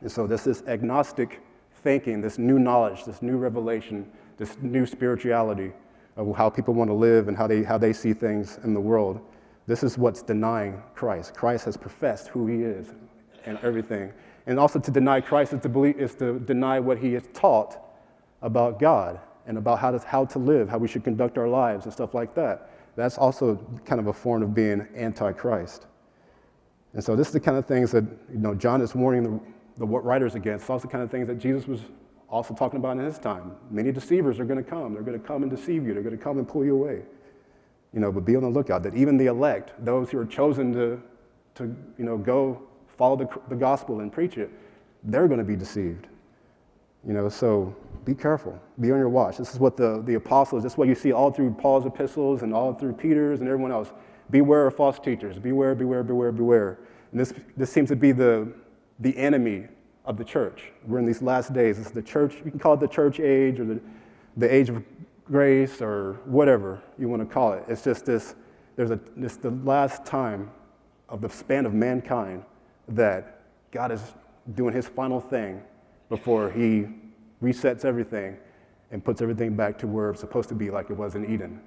[0.00, 1.40] And so this is agnostic
[1.82, 5.72] thinking, this new knowledge, this new revelation, this new spirituality
[6.16, 8.80] of how people want to live and how they, how they see things in the
[8.80, 9.20] world.
[9.66, 11.34] This is what's denying Christ.
[11.34, 12.92] Christ has professed who he is
[13.46, 14.12] and everything.
[14.46, 17.78] And also to deny Christ is to, believe, is to deny what he has taught
[18.42, 21.84] about God and about how to, how to live, how we should conduct our lives
[21.84, 22.70] and stuff like that.
[22.96, 25.86] That's also kind of a form of being anti-Christ.
[26.92, 29.40] And so this is the kind of things that you know, John is warning the,
[29.78, 30.64] the writers against.
[30.64, 31.80] It's also the kind of things that Jesus was
[32.28, 33.52] also talking about in his time.
[33.70, 34.94] Many deceivers are going to come.
[34.94, 35.94] They're going to come and deceive you.
[35.94, 37.02] They're going to come and pull you away.
[37.92, 40.72] You know, but be on the lookout that even the elect, those who are chosen
[40.72, 41.02] to,
[41.56, 42.62] to you know, go
[42.96, 44.50] follow the, the gospel and preach it,
[45.04, 46.06] they're going to be deceived.
[47.06, 48.58] You know, so be careful.
[48.80, 49.38] Be on your watch.
[49.38, 52.42] This is what the, the apostles, this is what you see all through Paul's epistles
[52.42, 53.92] and all through Peter's and everyone else.
[54.30, 55.38] Beware of false teachers.
[55.38, 56.78] Beware, beware, beware, beware.
[57.10, 58.52] And this, this seems to be the,
[59.00, 59.68] the enemy
[60.04, 60.72] of the church.
[60.86, 61.78] We're in these last days.
[61.78, 63.80] It's the church, you can call it the church age or the,
[64.36, 64.82] the age of
[65.24, 67.64] grace or whatever you want to call it.
[67.68, 68.34] It's just this,
[68.76, 70.50] there's a, this the last time
[71.08, 72.44] of the span of mankind
[72.88, 73.40] that
[73.70, 74.00] God is
[74.54, 75.62] doing his final thing
[76.08, 76.86] before he
[77.42, 78.36] resets everything
[78.90, 81.60] and puts everything back to where it's supposed to be like it was in Eden.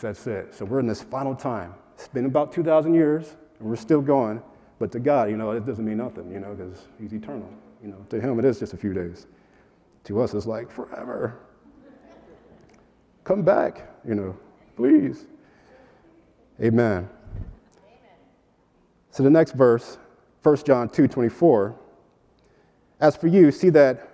[0.00, 0.54] That's it.
[0.54, 1.74] So we're in this final time.
[1.94, 4.42] It's been about 2,000 years, and we're still going.
[4.78, 7.48] But to God, you know, it doesn't mean nothing, you know, because He's eternal.
[7.82, 9.26] You know, to Him, it is just a few days.
[10.04, 11.38] To us, it's like forever.
[13.24, 14.36] Come back, you know,
[14.76, 15.26] please.
[16.62, 17.08] Amen.
[17.08, 17.08] Amen.
[19.10, 19.98] So the next verse,
[20.42, 21.76] 1 John 2 24.
[23.00, 24.08] As for you, see that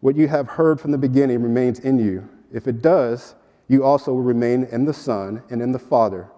[0.00, 2.28] what you have heard from the beginning remains in you.
[2.52, 3.34] If it does,
[3.68, 6.28] you also will remain in the Son and in the Father.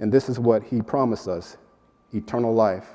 [0.00, 1.56] And this is what he promised us
[2.12, 2.94] eternal life.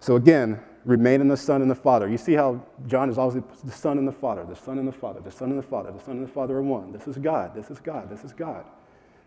[0.00, 2.08] So again, remain in the Son and the Father.
[2.08, 4.92] You see how John is always the Son and the Father, the Son and the
[4.92, 6.92] Father, the Son and the Father, the Son and the Father are one.
[6.92, 8.64] This is God, this is God, this is God.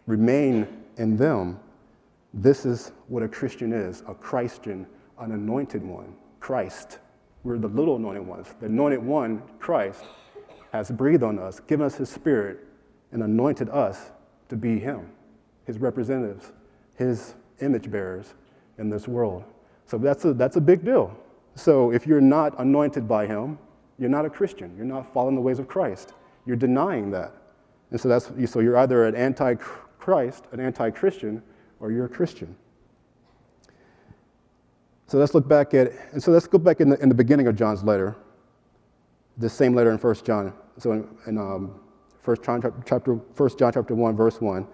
[0.08, 1.60] Remain in them.
[2.34, 4.88] This is what a Christian is a Christian,
[5.20, 7.00] an anointed one, Christ.
[7.44, 8.48] We're the little anointed ones.
[8.60, 10.04] The anointed one, Christ,
[10.72, 12.60] has breathed on us, given us his spirit,
[13.12, 14.12] and anointed us
[14.50, 15.10] to be him,
[15.66, 16.52] his representatives,
[16.96, 18.34] his image bearers
[18.78, 19.44] in this world.
[19.86, 21.16] So that's a, that's a big deal.
[21.56, 23.58] So if you're not anointed by him,
[23.98, 24.74] you're not a Christian.
[24.78, 26.14] You're not following the ways of Christ.
[26.46, 27.34] You're denying that.
[27.92, 29.56] And so, that's, so you're either an anti
[30.00, 31.44] Christ, an anti Christian,
[31.80, 32.56] or you're a Christian.
[35.12, 37.46] So let's look back at, and so let's go back in the, in the beginning
[37.48, 38.16] of John's letter,
[39.36, 40.54] the same letter in 1 John.
[40.78, 41.82] So in, in um,
[42.24, 44.66] 1 John chapter, 1 John chapter 1, verse 1.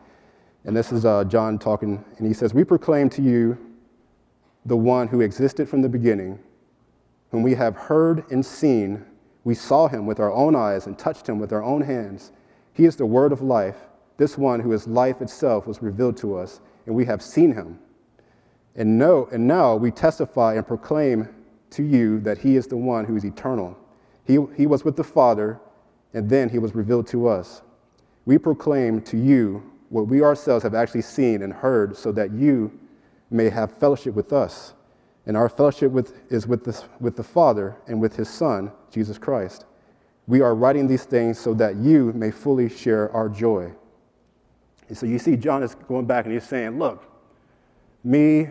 [0.65, 3.57] And this is uh, John talking, and he says, We proclaim to you
[4.63, 6.37] the one who existed from the beginning,
[7.31, 9.03] whom we have heard and seen.
[9.43, 12.31] We saw him with our own eyes and touched him with our own hands.
[12.73, 13.87] He is the word of life.
[14.17, 17.79] This one who is life itself was revealed to us, and we have seen him.
[18.77, 21.27] And, know, and now we testify and proclaim
[21.71, 23.75] to you that he is the one who is eternal.
[24.23, 25.59] He, he was with the Father,
[26.13, 27.63] and then he was revealed to us.
[28.25, 32.77] We proclaim to you what we ourselves have actually seen and heard, so that you
[33.31, 34.73] may have fellowship with us.
[35.25, 39.65] And our fellowship with, is with, with the Father and with his Son, Jesus Christ.
[40.27, 43.71] We are writing these things so that you may fully share our joy.
[44.87, 47.03] And so you see, John is going back and he's saying, Look,
[48.03, 48.49] me,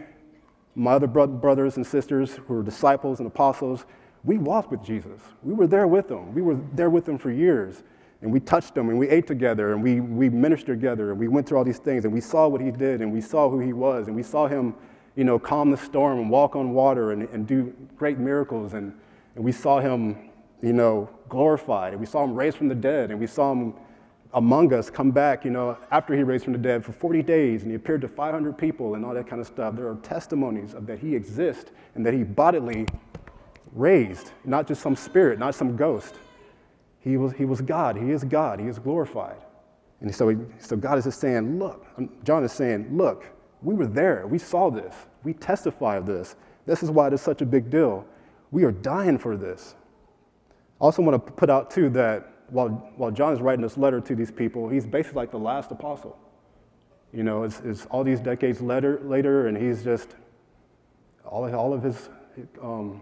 [0.76, 3.86] my other bro- brothers and sisters who were disciples and apostles,
[4.22, 5.20] we walked with Jesus.
[5.42, 6.34] We were there with him.
[6.34, 7.82] We were there with him for years
[8.22, 11.28] and we touched him and we ate together and we, we ministered together and we
[11.28, 13.60] went through all these things and we saw what he did and we saw who
[13.60, 14.74] he was and we saw him
[15.16, 18.92] you know calm the storm and walk on water and, and do great miracles and,
[19.34, 20.30] and we saw him
[20.62, 23.74] you know glorified and we saw him raised from the dead and we saw him
[24.34, 27.62] among us come back you know after he raised from the dead for 40 days
[27.62, 30.74] and he appeared to 500 people and all that kind of stuff there are testimonies
[30.74, 32.86] of that he exists and that he bodily
[33.72, 36.16] raised not just some spirit not some ghost
[37.06, 37.96] he was, he was God.
[37.96, 38.58] He is God.
[38.58, 39.36] He is glorified.
[40.00, 41.86] And so, he, so God is just saying, look,
[42.24, 43.26] John is saying, look,
[43.62, 44.26] we were there.
[44.26, 44.92] We saw this.
[45.22, 46.34] We testify of this.
[46.66, 48.04] This is why it is such a big deal.
[48.50, 49.76] We are dying for this.
[50.80, 54.00] I also want to put out, too, that while, while John is writing this letter
[54.00, 56.18] to these people, he's basically like the last apostle.
[57.12, 60.16] You know, it's, it's all these decades later, later, and he's just,
[61.24, 62.08] all, all of his,
[62.62, 63.00] um,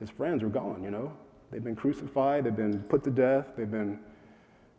[0.00, 1.12] his friends are gone, you know.
[1.50, 4.00] They've been crucified, they've been put to death, they've been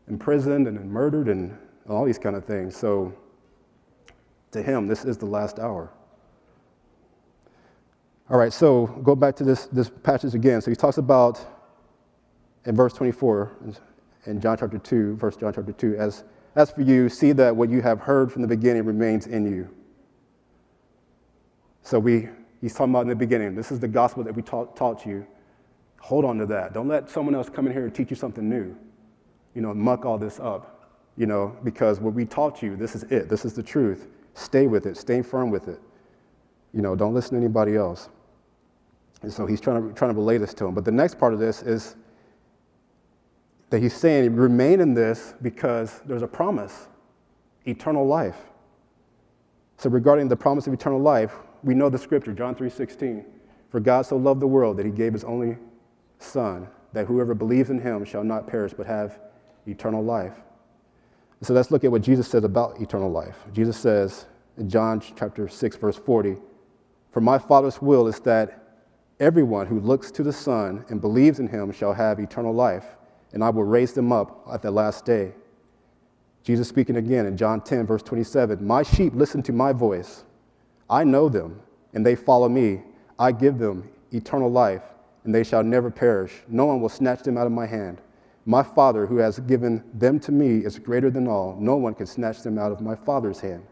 [0.07, 1.57] imprisoned and murdered and
[1.89, 2.75] all these kind of things.
[2.75, 3.13] So
[4.51, 5.91] to him, this is the last hour.
[8.29, 10.59] All right, so go back to this, this passage again.
[10.59, 11.39] So he talks about
[12.65, 13.51] in verse 24
[14.25, 16.23] in John chapter 2, verse John chapter 2, as,
[16.55, 19.69] as for you, see that what you have heard from the beginning remains in you.
[21.83, 22.29] So we,
[22.61, 25.27] he's talking about in the beginning, this is the gospel that we taught, taught you.
[25.99, 26.73] Hold on to that.
[26.73, 28.75] Don't let someone else come in here and teach you something new
[29.55, 33.03] you know, muck all this up, you know, because what we taught you, this is
[33.03, 33.29] it.
[33.29, 34.07] This is the truth.
[34.35, 34.97] Stay with it.
[34.97, 35.79] Stay firm with it.
[36.73, 38.09] You know, don't listen to anybody else.
[39.21, 40.75] And so he's trying to, trying to relate this to him.
[40.75, 41.95] But the next part of this is
[43.69, 46.87] that he's saying, remain in this because there's a promise
[47.65, 48.37] eternal life.
[49.77, 53.25] So regarding the promise of eternal life, we know the scripture, John 3:16.
[53.69, 55.57] For God so loved the world that he gave his only
[56.19, 59.19] son, that whoever believes in him shall not perish but have
[59.67, 60.37] eternal life.
[61.41, 63.45] So let's look at what Jesus says about eternal life.
[63.51, 66.37] Jesus says in John chapter 6, verse 40,
[67.11, 68.63] For my Father's will is that
[69.19, 72.95] everyone who looks to the Son and believes in him shall have eternal life,
[73.33, 75.33] and I will raise them up at the last day.
[76.43, 80.23] Jesus speaking again in John 10, verse 27, My sheep listen to my voice.
[80.89, 81.59] I know them,
[81.93, 82.83] and they follow me.
[83.17, 84.83] I give them eternal life,
[85.23, 86.43] and they shall never perish.
[86.47, 87.99] No one will snatch them out of my hand.
[88.45, 91.57] My Father, who has given them to me, is greater than all.
[91.59, 93.65] No one can snatch them out of my Father's hand.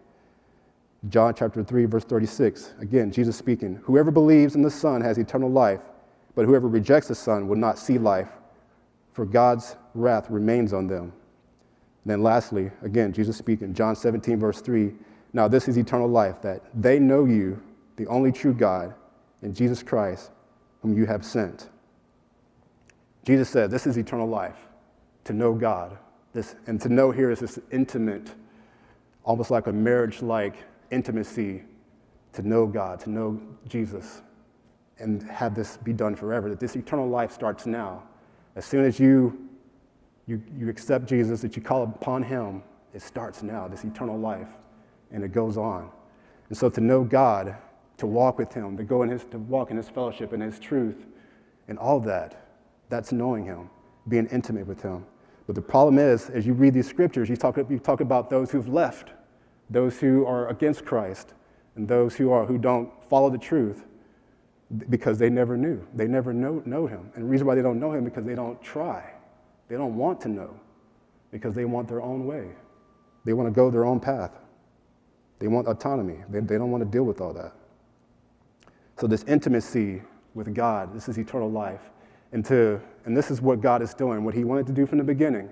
[1.09, 2.73] John chapter 3, verse 36.
[2.79, 5.81] Again, Jesus speaking Whoever believes in the Son has eternal life,
[6.33, 8.29] but whoever rejects the Son will not see life,
[9.13, 11.13] for God's wrath remains on them.
[12.04, 14.91] And then lastly, again, Jesus speaking, John 17, verse 3.
[15.32, 17.62] Now this is eternal life, that they know you,
[17.95, 18.93] the only true God,
[19.41, 20.32] and Jesus Christ,
[20.82, 21.69] whom you have sent.
[23.26, 24.67] Jesus said, This is eternal life,
[25.23, 25.97] to know God.
[26.34, 28.34] This, and to know here is this intimate,
[29.23, 30.56] almost like a marriage like
[30.91, 31.63] intimacy
[32.34, 34.23] to know God, to know Jesus,
[34.97, 36.49] and have this be done forever.
[36.49, 38.04] That this eternal life starts now.
[38.55, 39.49] As soon as you,
[40.27, 42.63] you, you accept Jesus, that you call upon Him,
[42.93, 44.47] it starts now, this eternal life,
[45.11, 45.89] and it goes on.
[46.49, 47.55] And so to know God,
[47.97, 50.59] to walk with Him, to go in His, to walk in His fellowship and His
[50.59, 51.05] truth,
[51.67, 52.47] and all that,
[52.89, 53.69] that's knowing Him,
[54.07, 55.05] being intimate with Him.
[55.47, 58.51] But the problem is, as you read these scriptures, you talk, you talk about those
[58.51, 59.11] who've left,
[59.69, 61.33] those who are against Christ,
[61.75, 63.85] and those who, are, who don't follow the truth
[64.89, 65.86] because they never knew.
[65.93, 67.12] They never know, know Him.
[67.15, 69.13] And the reason why they don't know Him because they don't try.
[69.67, 70.59] They don't want to know
[71.31, 72.49] because they want their own way.
[73.25, 74.31] They want to go their own path.
[75.39, 76.17] They want autonomy.
[76.29, 77.53] They, they don't want to deal with all that.
[78.99, 80.01] So, this intimacy
[80.33, 81.81] with God, this is eternal life
[82.33, 84.97] and to and this is what God is doing, what He wanted to do from
[84.97, 85.49] the beginning.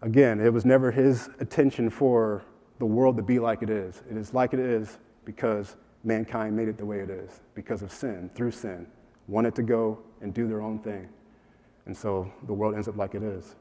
[0.00, 2.44] Again, it was never His intention for
[2.78, 4.02] the world to be like it is.
[4.10, 7.92] It is like it is because mankind made it the way it is, because of
[7.92, 8.86] sin, through sin,
[9.28, 11.08] wanted to go and do their own thing.
[11.86, 13.56] And so the world ends up like it is.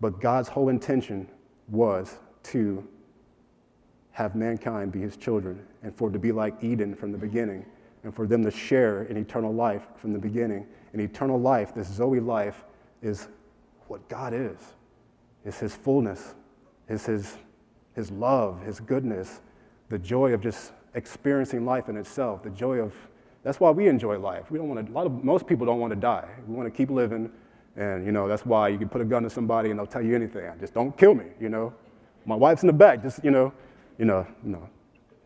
[0.00, 1.28] But God's whole intention
[1.68, 2.86] was to
[4.12, 7.66] have mankind be his children and for it to be like Eden from the beginning
[8.02, 11.88] and for them to share in eternal life from the beginning and eternal life, this
[11.88, 12.64] Zoe life,
[13.02, 13.28] is
[13.88, 14.58] what God is.
[15.44, 16.34] It's His fullness,
[16.88, 17.36] is His,
[17.94, 19.40] His love, His goodness,
[19.88, 22.92] the joy of just experiencing life in itself, the joy of,
[23.44, 24.50] that's why we enjoy life.
[24.50, 26.28] We don't want to, a lot of, most people don't want to die.
[26.48, 27.30] We want to keep living,
[27.76, 30.02] and, you know, that's why you can put a gun to somebody and they'll tell
[30.02, 30.50] you anything.
[30.58, 31.72] Just don't kill me, you know.
[32.24, 33.52] My wife's in the back, just, you know,
[33.98, 34.68] you know, you know.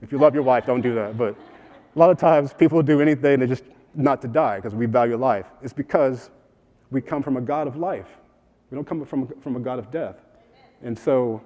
[0.03, 1.17] If you love your wife, don't do that.
[1.17, 1.35] But
[1.95, 5.17] a lot of times people do anything to just not to die because we value
[5.17, 5.47] life.
[5.63, 6.31] It's because
[6.91, 8.09] we come from a God of life.
[8.71, 10.17] We don't come from, from a God of death.
[10.83, 11.43] And so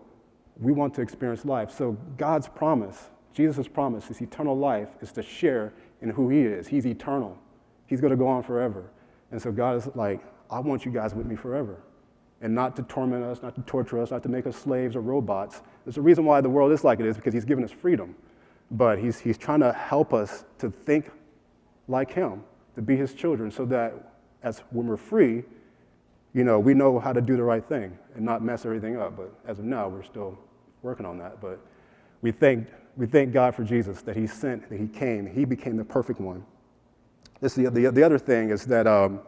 [0.60, 1.70] we want to experience life.
[1.70, 6.68] So God's promise, Jesus' promise, is eternal life, is to share in who He is.
[6.68, 7.36] He's eternal.
[7.86, 8.84] He's going to go on forever.
[9.30, 10.20] And so God is like,
[10.50, 11.76] I want you guys with me forever.
[12.40, 15.00] And not to torment us, not to torture us, not to make us slaves or
[15.00, 15.62] robots.
[15.84, 18.14] There's a reason why the world is like it is because He's given us freedom.
[18.70, 21.10] But He's, he's trying to help us to think
[21.88, 22.42] like him,
[22.74, 23.92] to be his children, so that
[24.42, 25.44] as when we're free,
[26.32, 29.16] you know, we know how to do the right thing and not mess everything up.
[29.16, 30.38] But as of now, we're still
[30.82, 31.40] working on that.
[31.40, 31.60] But
[32.22, 35.76] we thank, we thank God for Jesus that He sent, that He came, He became
[35.76, 36.44] the perfect one.
[37.40, 39.20] This, the, the, the other thing is that um,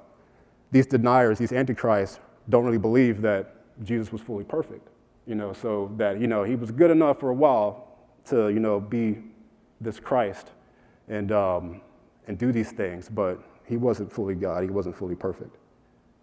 [0.71, 4.89] these deniers, these antichrists, don't really believe that Jesus was fully perfect.
[5.27, 7.89] You know, so that, you know, He was good enough for a while
[8.27, 9.19] to, you know, be
[9.81, 10.51] this Christ
[11.09, 11.81] and, um,
[12.29, 14.63] and do these things, but He wasn't fully God.
[14.63, 15.57] He wasn't fully perfect.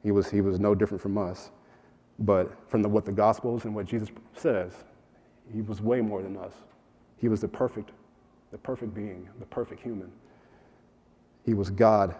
[0.01, 1.49] He was, he was no different from us.
[2.19, 4.73] But from the, what the Gospels and what Jesus says,
[5.51, 6.53] he was way more than us.
[7.23, 7.91] He was the perfect,
[8.51, 10.11] the perfect being, the perfect human.
[11.45, 12.15] He was God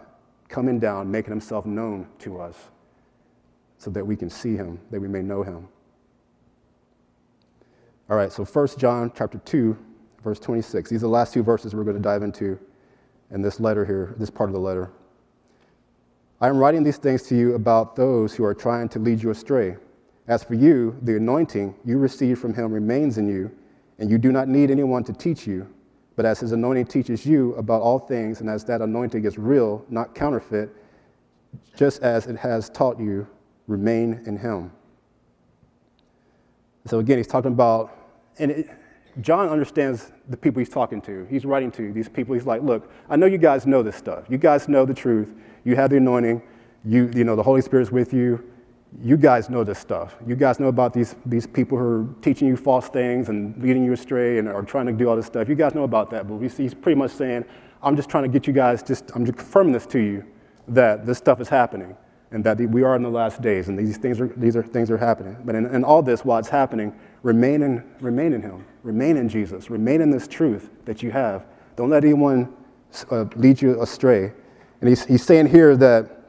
[0.47, 2.55] coming down, making himself known to us
[3.77, 5.67] so that we can see him, that we may know him.
[8.09, 9.77] All right, so 1 John chapter 2,
[10.23, 10.91] verse 26.
[10.91, 12.57] These are the last two verses we're going to dive into
[13.29, 14.89] in this letter here, this part of the letter.
[16.39, 19.31] I am writing these things to you about those who are trying to lead you
[19.31, 19.75] astray.
[20.29, 23.51] As for you, the anointing you received from him remains in you,
[23.99, 25.67] and you do not need anyone to teach you.
[26.15, 29.84] But as his anointing teaches you about all things, and as that anointing is real,
[29.89, 30.69] not counterfeit,
[31.75, 33.27] just as it has taught you,
[33.67, 34.71] remain in him.
[36.86, 37.97] So again, he's talking about,
[38.38, 38.69] and it,
[39.21, 41.25] John understands the people he's talking to.
[41.29, 42.34] He's writing to these people.
[42.34, 44.25] He's like, look, I know you guys know this stuff.
[44.29, 45.34] You guys know the truth.
[45.63, 46.41] You have the anointing.
[46.84, 48.43] You, you know, the Holy Spirit's with you.
[49.01, 50.15] You guys know this stuff.
[50.25, 53.84] You guys know about these, these people who are teaching you false things and leading
[53.84, 55.49] you astray and are trying to do all this stuff.
[55.49, 56.27] You guys know about that.
[56.27, 57.45] But he's pretty much saying,
[57.82, 60.25] I'm just trying to get you guys, just, I'm just confirming this to you
[60.69, 61.97] that this stuff is happening
[62.32, 64.89] and that we are in the last days and these things are, these are, things
[64.89, 65.38] are happening.
[65.43, 69.27] But in, in all this, while it's happening, remain in, remain in Him, remain in
[69.27, 71.45] Jesus, remain in this truth that you have.
[71.75, 72.53] Don't let anyone
[73.12, 74.32] uh, lead you astray.
[74.82, 76.22] And he's, he's saying here that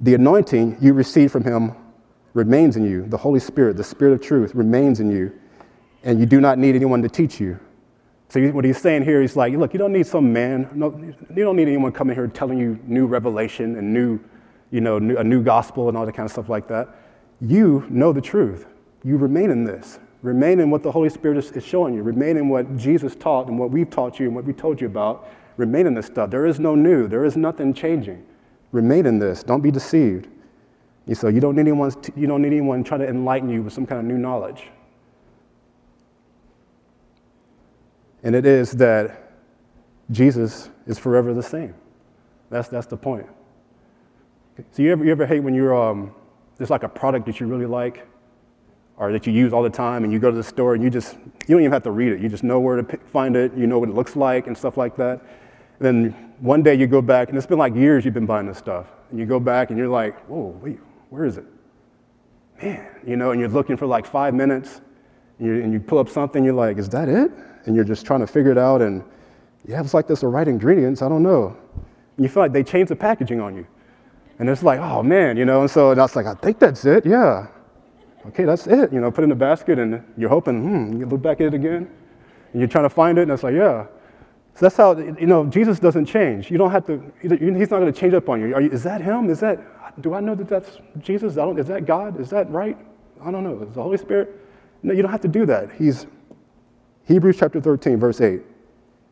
[0.00, 1.74] the anointing you receive from him
[2.32, 3.06] remains in you.
[3.06, 5.32] The Holy Spirit, the Spirit of truth, remains in you.
[6.02, 7.58] And you do not need anyone to teach you.
[8.28, 10.68] So what he's saying here, he's like, look, you don't need some man.
[10.74, 10.96] No,
[11.34, 14.18] you don't need anyone coming here telling you new revelation and new,
[14.70, 16.88] you know, new, a new gospel and all that kind of stuff like that.
[17.40, 18.66] You know the truth.
[19.04, 19.98] You remain in this.
[20.22, 22.02] Remain in what the Holy Spirit is, is showing you.
[22.02, 24.86] Remain in what Jesus taught and what we've taught you and what we told you
[24.86, 26.30] about Remain in this stuff.
[26.30, 28.24] There is no new, there is nothing changing.
[28.74, 29.44] Remain in this.
[29.44, 30.26] Don't be deceived.
[31.12, 33.86] So you don't need anyone, you don't need anyone trying to enlighten you with some
[33.86, 34.64] kind of new knowledge.
[38.24, 39.30] And it is that
[40.10, 41.74] Jesus is forever the same.
[42.50, 43.26] That's, that's the point.
[44.72, 46.12] So you ever, you ever hate when you're, um,
[46.56, 48.08] there's like a product that you really like
[48.96, 50.90] or that you use all the time and you go to the store and you
[50.90, 52.20] just, you don't even have to read it.
[52.20, 53.54] You just know where to find it.
[53.56, 55.20] You know what it looks like and stuff like that.
[55.78, 58.58] Then one day you go back, and it's been like years you've been buying this
[58.58, 60.78] stuff, and you go back and you're like, whoa, wait,
[61.10, 61.44] where is it?
[62.62, 64.80] Man, you know, and you're looking for like five minutes,
[65.38, 67.30] and you, and you pull up something, you're like, is that it?
[67.66, 69.02] And you're just trying to figure it out, and
[69.66, 71.56] yeah, it's like this the right ingredients, I don't know.
[72.16, 73.66] And you feel like they changed the packaging on you.
[74.38, 76.58] And it's like, oh man, you know, and so and I was like, I think
[76.58, 77.46] that's it, yeah.
[78.26, 81.06] Okay, that's it, you know, put it in the basket, and you're hoping, hmm, you
[81.06, 81.90] look back at it again,
[82.52, 83.86] and you're trying to find it, and it's like, yeah.
[84.54, 86.50] So that's how, you know, Jesus doesn't change.
[86.50, 88.48] You don't have to, he's not going to change up on you.
[88.60, 88.70] you.
[88.70, 89.28] Is that him?
[89.28, 91.36] Is that, do I know that that's Jesus?
[91.36, 92.20] is that God?
[92.20, 92.78] Is that right?
[93.20, 93.60] I don't know.
[93.62, 94.40] Is the Holy Spirit?
[94.84, 95.72] No, you don't have to do that.
[95.72, 96.06] He's,
[97.06, 98.42] Hebrews chapter 13, verse 8.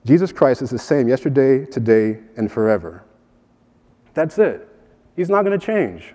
[0.04, 3.04] Jesus Christ is the same yesterday, today, and forever.
[4.14, 4.68] That's it.
[5.16, 6.14] He's not going to change.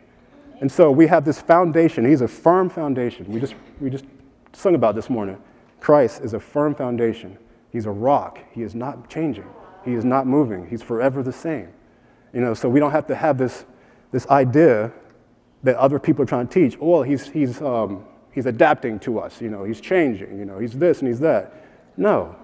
[0.61, 2.05] And so we have this foundation.
[2.05, 3.25] He's a firm foundation.
[3.31, 4.05] We just, we just
[4.53, 5.37] sung about this morning.
[5.79, 7.37] Christ is a firm foundation.
[7.77, 8.39] He's a rock.
[8.53, 9.47] He is not changing.
[9.85, 10.67] He is not moving.
[10.67, 11.69] He's forever the same.
[12.33, 13.65] You know, so we don't have to have this,
[14.11, 14.91] this idea
[15.61, 16.75] that other people are trying to teach.
[16.81, 19.39] Oh, well, he's, he's, um, he's adapting to us.
[19.39, 20.39] You know, he's changing.
[20.39, 21.53] You know, he's this and he's that.
[21.97, 22.35] No,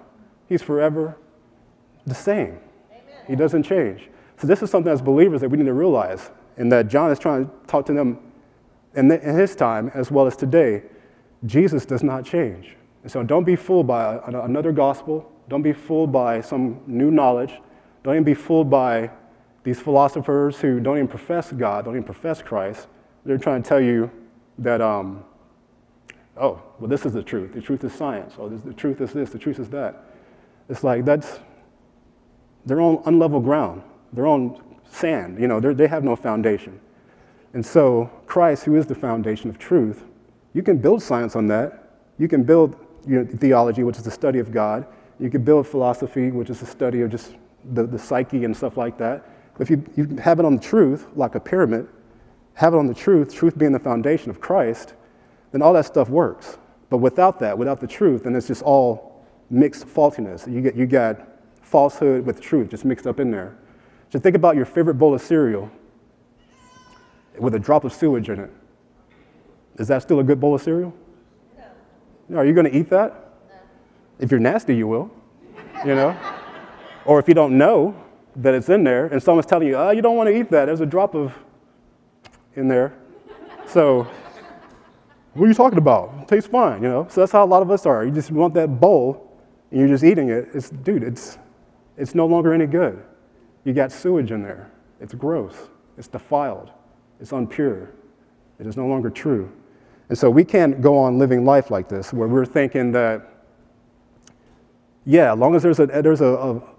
[0.48, 1.16] he's forever
[2.06, 2.60] the same.
[2.92, 3.02] Amen.
[3.26, 4.08] He doesn't change.
[4.36, 7.18] So this is something as believers that we need to realize, and that John is
[7.18, 8.20] trying to talk to them
[8.94, 10.84] in, the, in his time as well as today.
[11.44, 12.76] Jesus does not change.
[13.04, 15.30] And so don't be fooled by another gospel.
[15.48, 17.52] Don't be fooled by some new knowledge.
[18.02, 19.10] Don't even be fooled by
[19.62, 22.88] these philosophers who don't even profess God, don't even profess Christ.
[23.24, 24.10] They're trying to tell you
[24.58, 25.24] that, um,
[26.36, 27.52] oh, well, this is the truth.
[27.52, 28.34] The truth is science.
[28.38, 29.30] Or the truth is this.
[29.30, 30.04] The truth is that.
[30.70, 31.40] It's like that's
[32.64, 33.82] their own unlevel ground,
[34.14, 35.38] their own sand.
[35.38, 36.80] You know, they have no foundation.
[37.52, 40.04] And so, Christ, who is the foundation of truth,
[40.54, 41.90] you can build science on that.
[42.18, 42.76] You can build
[43.06, 44.86] you know, theology, which is the study of God.
[45.18, 47.34] You could build philosophy, which is the study of just
[47.72, 49.26] the, the psyche and stuff like that.
[49.56, 51.88] But If you, you have it on the truth, like a pyramid,
[52.54, 54.94] have it on the truth, truth being the foundation of Christ,
[55.52, 56.58] then all that stuff works.
[56.90, 60.46] But without that, without the truth, then it's just all mixed faultiness.
[60.52, 61.28] You get you got
[61.62, 63.56] falsehood with truth just mixed up in there.
[64.10, 65.70] So think about your favorite bowl of cereal
[67.38, 68.50] with a drop of sewage in it.
[69.78, 70.94] Is that still a good bowl of cereal?
[72.32, 73.32] Are you going to eat that?
[73.48, 73.54] No.
[74.18, 75.10] If you're nasty, you will.
[75.84, 76.16] You know?
[77.04, 77.94] or if you don't know
[78.36, 80.66] that it's in there and someone's telling you, oh, you don't want to eat that,
[80.66, 81.34] there's a drop of
[82.56, 82.94] in there.
[83.66, 84.06] So,
[85.34, 86.14] what are you talking about?
[86.22, 87.06] It tastes fine, you know?
[87.10, 88.04] So that's how a lot of us are.
[88.04, 89.32] You just want that bowl
[89.70, 90.48] and you're just eating it.
[90.54, 91.38] It's, dude, it's,
[91.96, 93.02] it's no longer any good.
[93.64, 94.70] You got sewage in there.
[95.00, 95.54] It's gross.
[95.98, 96.70] It's defiled.
[97.20, 97.88] It's unpure.
[98.60, 99.50] It is no longer true.
[100.08, 103.26] And so we can't go on living life like this where we're thinking that,
[105.06, 106.26] yeah, as long as there's a, there's a,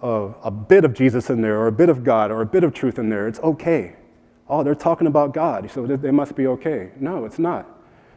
[0.02, 2.64] a, a bit of Jesus in there or a bit of God or a bit
[2.64, 3.96] of truth in there, it's okay.
[4.48, 6.92] Oh, they're talking about God, so they must be okay.
[7.00, 7.68] No, it's not.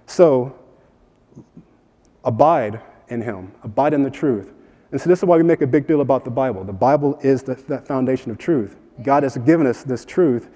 [0.07, 0.59] So
[2.25, 4.53] abide in Him, abide in the truth.
[4.91, 6.65] And so this is why we make a big deal about the Bible.
[6.65, 8.77] The Bible is the, that foundation of truth.
[9.03, 10.49] God has given us this truth.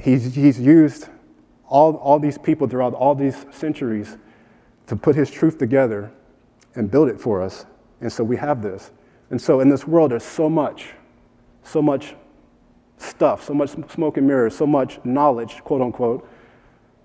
[0.00, 1.08] He's, he's used
[1.72, 4.18] all, all these people throughout all these centuries
[4.86, 6.12] to put his truth together
[6.74, 7.64] and build it for us.
[8.02, 8.90] And so we have this.
[9.30, 10.90] And so in this world, there's so much,
[11.62, 12.14] so much
[12.98, 16.28] stuff, so much smoke and mirrors, so much knowledge, quote unquote.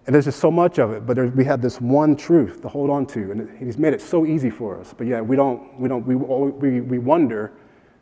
[0.06, 2.68] And there's just so much of it, but there, we have this one truth to
[2.68, 4.94] hold on to, and he's made it so easy for us.
[4.98, 7.54] But yeah, we don't, we don't, we, we, we wonder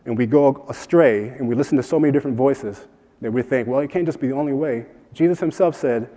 [0.06, 2.88] and we go astray and we listen to so many different voices
[3.22, 4.88] that we think, well, it can't just be the only way.
[5.14, 6.10] Jesus himself said,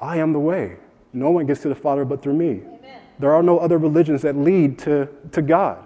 [0.00, 0.76] I am the way.
[1.12, 2.62] No one gets to the Father but through me.
[2.66, 3.00] Amen.
[3.18, 5.78] There are no other religions that lead to, to God.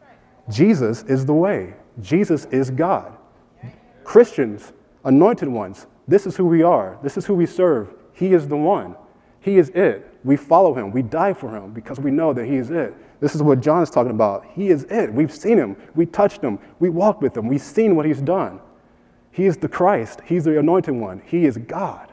[0.00, 0.16] Right.
[0.50, 1.74] Jesus is the way.
[2.00, 3.16] Jesus is God.
[4.04, 4.72] Christians,
[5.04, 6.98] anointed ones, this is who we are.
[7.02, 7.92] This is who we serve.
[8.14, 8.96] He is the one.
[9.40, 10.06] He is it.
[10.24, 10.90] We follow him.
[10.90, 12.94] We die for him because we know that he is it.
[13.20, 14.46] This is what John is talking about.
[14.54, 15.12] He is it.
[15.12, 15.76] We've seen him.
[15.94, 16.58] We touched him.
[16.78, 17.46] We walked with him.
[17.48, 18.60] We've seen what he's done.
[19.30, 20.22] He is the Christ.
[20.24, 21.22] He's the anointed one.
[21.26, 22.07] He is God.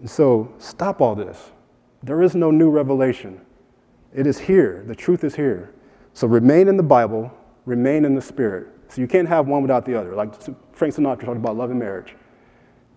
[0.00, 1.50] And so stop all this.
[2.02, 3.40] There is no new revelation.
[4.14, 4.84] It is here.
[4.86, 5.74] The truth is here.
[6.14, 7.32] So remain in the Bible,
[7.64, 8.68] remain in the Spirit.
[8.88, 10.14] So you can't have one without the other.
[10.14, 10.34] Like
[10.72, 12.14] Frank Sinatra talked about love and marriage.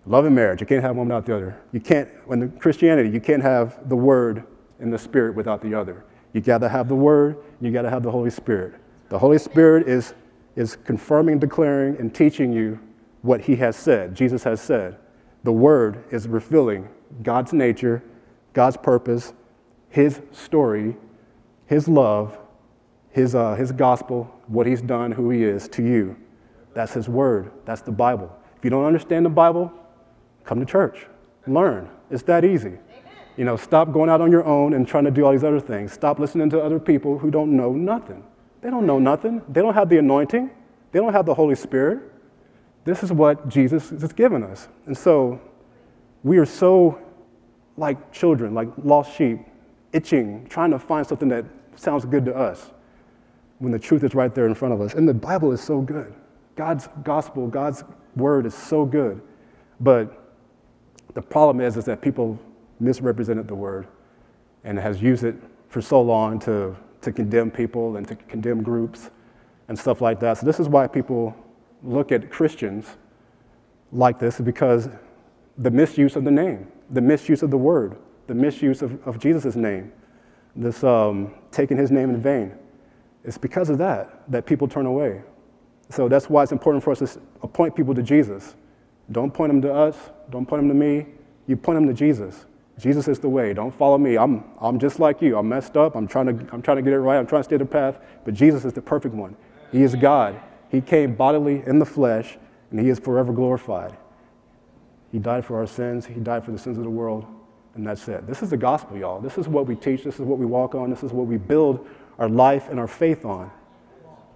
[0.06, 1.60] Love and marriage, you can't have one without the other.
[1.70, 4.44] You can't, when Christianity, you can't have the Word
[4.80, 6.04] and the Spirit without the other.
[6.32, 8.74] You gotta have the Word, you gotta have the Holy Spirit.
[9.10, 10.14] The Holy Spirit is,
[10.56, 12.80] is confirming, declaring, and teaching you
[13.20, 14.96] what He has said, Jesus has said.
[15.44, 16.88] The Word is revealing
[17.22, 18.02] God's nature,
[18.52, 19.32] God's purpose,
[19.88, 20.96] His story,
[21.66, 22.38] His love,
[23.10, 26.16] His, uh, his gospel, what He's done, who He is to you.
[26.74, 27.50] That's His Word.
[27.64, 28.34] That's the Bible.
[28.56, 29.72] If you don't understand the Bible,
[30.44, 31.06] come to church,
[31.46, 31.88] learn.
[32.10, 32.78] It's that easy.
[33.36, 35.60] You know, stop going out on your own and trying to do all these other
[35.60, 35.92] things.
[35.92, 38.22] Stop listening to other people who don't know nothing.
[38.60, 39.42] They don't know nothing.
[39.48, 40.50] They don't have the anointing.
[40.92, 42.11] They don't have the Holy Spirit.
[42.84, 44.68] This is what Jesus has given us.
[44.86, 45.40] And so
[46.22, 46.98] we are so
[47.76, 49.38] like children, like lost sheep,
[49.92, 51.44] itching, trying to find something that
[51.76, 52.70] sounds good to us
[53.58, 54.94] when the truth is right there in front of us.
[54.94, 56.12] And the Bible is so good.
[56.56, 57.84] God's gospel, God's
[58.16, 59.22] word is so good.
[59.80, 60.34] But
[61.14, 62.38] the problem is, is that people
[62.80, 63.86] misrepresented the word
[64.64, 65.36] and has used it
[65.68, 69.10] for so long to, to condemn people and to condemn groups
[69.68, 70.38] and stuff like that.
[70.38, 71.34] So this is why people
[71.82, 72.96] look at Christians
[73.90, 74.88] like this because
[75.58, 79.56] the misuse of the name, the misuse of the word, the misuse of, of Jesus'
[79.56, 79.92] name,
[80.54, 82.52] this um, taking his name in vain.
[83.24, 85.22] It's because of that that people turn away.
[85.90, 88.54] So that's why it's important for us to appoint people to Jesus.
[89.10, 89.96] Don't point them to us,
[90.30, 91.06] don't point them to me,
[91.46, 92.46] you point them to Jesus.
[92.78, 93.52] Jesus is the way.
[93.52, 94.16] Don't follow me.
[94.16, 95.36] I'm, I'm just like you.
[95.36, 95.94] I'm messed up.
[95.94, 97.18] I'm trying, to, I'm trying to get it right.
[97.18, 97.98] I'm trying to stay the path.
[98.24, 99.36] But Jesus is the perfect one.
[99.70, 100.40] He is God.
[100.72, 102.38] He came bodily in the flesh,
[102.70, 103.94] and He is forever glorified.
[105.12, 107.26] He died for our sins, He died for the sins of the world,
[107.74, 108.26] and that's it.
[108.26, 109.20] This is the gospel, y'all.
[109.20, 111.36] This is what we teach, this is what we walk on, this is what we
[111.36, 111.86] build
[112.18, 113.50] our life and our faith on.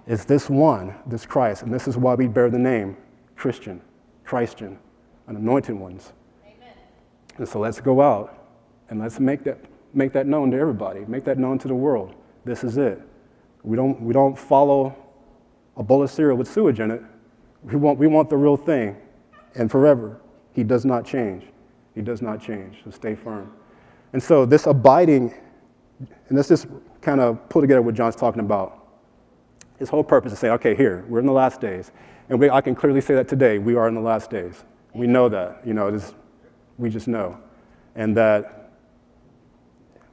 [0.07, 2.99] Is this one, this Christ, and this is why we bear the name
[3.35, 3.81] Christian,
[4.25, 4.79] Christian,
[5.27, 6.13] and anointed ones.
[6.45, 6.75] Amen.
[7.39, 8.47] And so let's go out
[8.91, 9.59] and let's make that,
[9.95, 12.15] make that known to everybody, make that known to the world.
[12.45, 13.01] This is it.
[13.63, 14.95] We don't, we don't follow
[15.77, 17.03] a bowl of cereal with sewage in it.
[17.63, 18.97] We want, we want the real thing
[19.55, 20.21] and forever.
[20.53, 21.45] He does not change.
[21.95, 22.79] He does not change.
[22.85, 23.53] So stay firm.
[24.13, 25.35] And so this abiding,
[25.99, 26.67] and let's just
[27.01, 28.87] kind of pull together what John's talking about.
[29.79, 31.93] His whole purpose is to say, okay, here, we're in the last days.
[32.29, 34.65] And we, I can clearly say that today, we are in the last days.
[34.95, 35.67] We know that.
[35.67, 36.01] You know,
[36.79, 37.39] we just know.
[37.97, 38.71] and that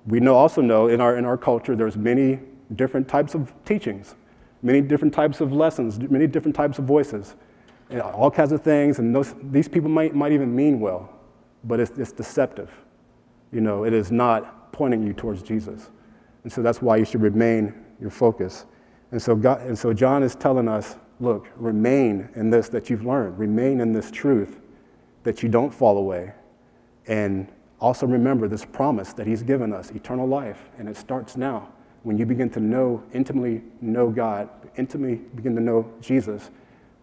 [0.08, 2.40] we know also know in our in our culture there's many
[2.76, 4.16] different types of teachings,
[4.64, 7.36] many different types of lessons, many different types of voices,
[8.02, 8.98] all kinds of things.
[8.98, 11.14] And those, these people might, might even mean well,
[11.64, 12.72] but it's, it's deceptive.
[13.52, 15.92] You know, it is not pointing you towards Jesus.
[16.44, 18.66] And so that's why you should remain your focus.
[19.12, 23.06] And so, God, and so John is telling us look, remain in this that you've
[23.06, 24.60] learned, remain in this truth
[25.24, 26.34] that you don't fall away.
[27.08, 27.48] And
[27.80, 31.70] also remember this promise that he's given us eternal life, and it starts now
[32.04, 36.52] when you begin to know, intimately know God, intimately begin to know Jesus,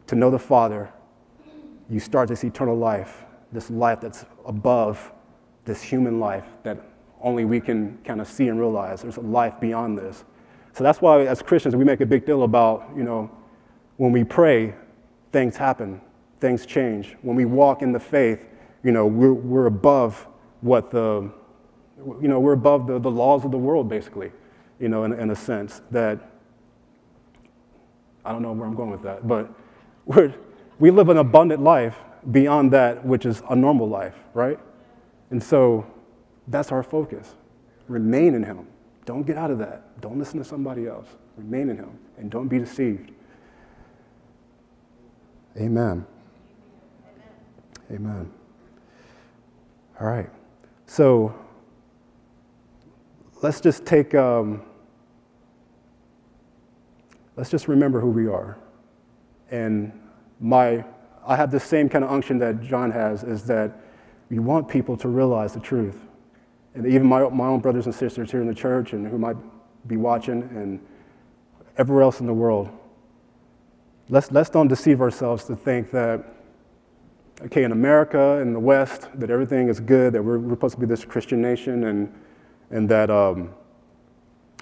[0.07, 0.91] to know the Father,
[1.89, 5.13] you start this eternal life, this life that's above
[5.65, 6.79] this human life that
[7.21, 9.03] only we can kind of see and realize.
[9.03, 10.25] There's a life beyond this.
[10.73, 13.31] So that's why, as Christians, we make a big deal about, you know,
[13.97, 14.75] when we pray,
[15.33, 16.01] things happen,
[16.41, 17.17] things change.
[17.23, 18.47] When we walk in the faith,
[18.85, 20.27] you know, we're, we're above
[20.61, 21.31] what the,
[21.99, 24.31] you know, we're above the, the laws of the world, basically
[24.81, 26.19] you know, in, in a sense that
[28.25, 29.53] I don't know where I'm going with that, but
[30.07, 30.35] we're,
[30.79, 31.99] we live an abundant life
[32.31, 34.59] beyond that which is a normal life, right?
[35.31, 35.87] And so
[36.49, 37.35] that's our focus.
[37.89, 38.67] Remain in Him.
[39.05, 40.01] Don't get out of that.
[40.01, 41.07] Don't listen to somebody else.
[41.37, 43.13] Remain in Him and don't be deceived.
[45.57, 46.07] Amen.
[47.91, 48.31] Amen.
[50.01, 50.31] All right.
[50.87, 51.35] So
[53.43, 54.15] let's just take.
[54.15, 54.63] Um,
[57.41, 58.59] let's just remember who we are.
[59.51, 59.99] And
[60.41, 60.85] my,
[61.27, 63.81] I have the same kind of unction that John has, is that
[64.29, 65.97] we want people to realize the truth.
[66.75, 69.39] And even my, my own brothers and sisters here in the church and who might
[69.87, 70.81] be watching and
[71.79, 72.69] everywhere else in the world.
[74.11, 76.23] Let's, let's don't deceive ourselves to think that,
[77.41, 80.81] okay, in America, in the West, that everything is good, that we're, we're supposed to
[80.81, 82.13] be this Christian nation, and,
[82.69, 83.55] and that um,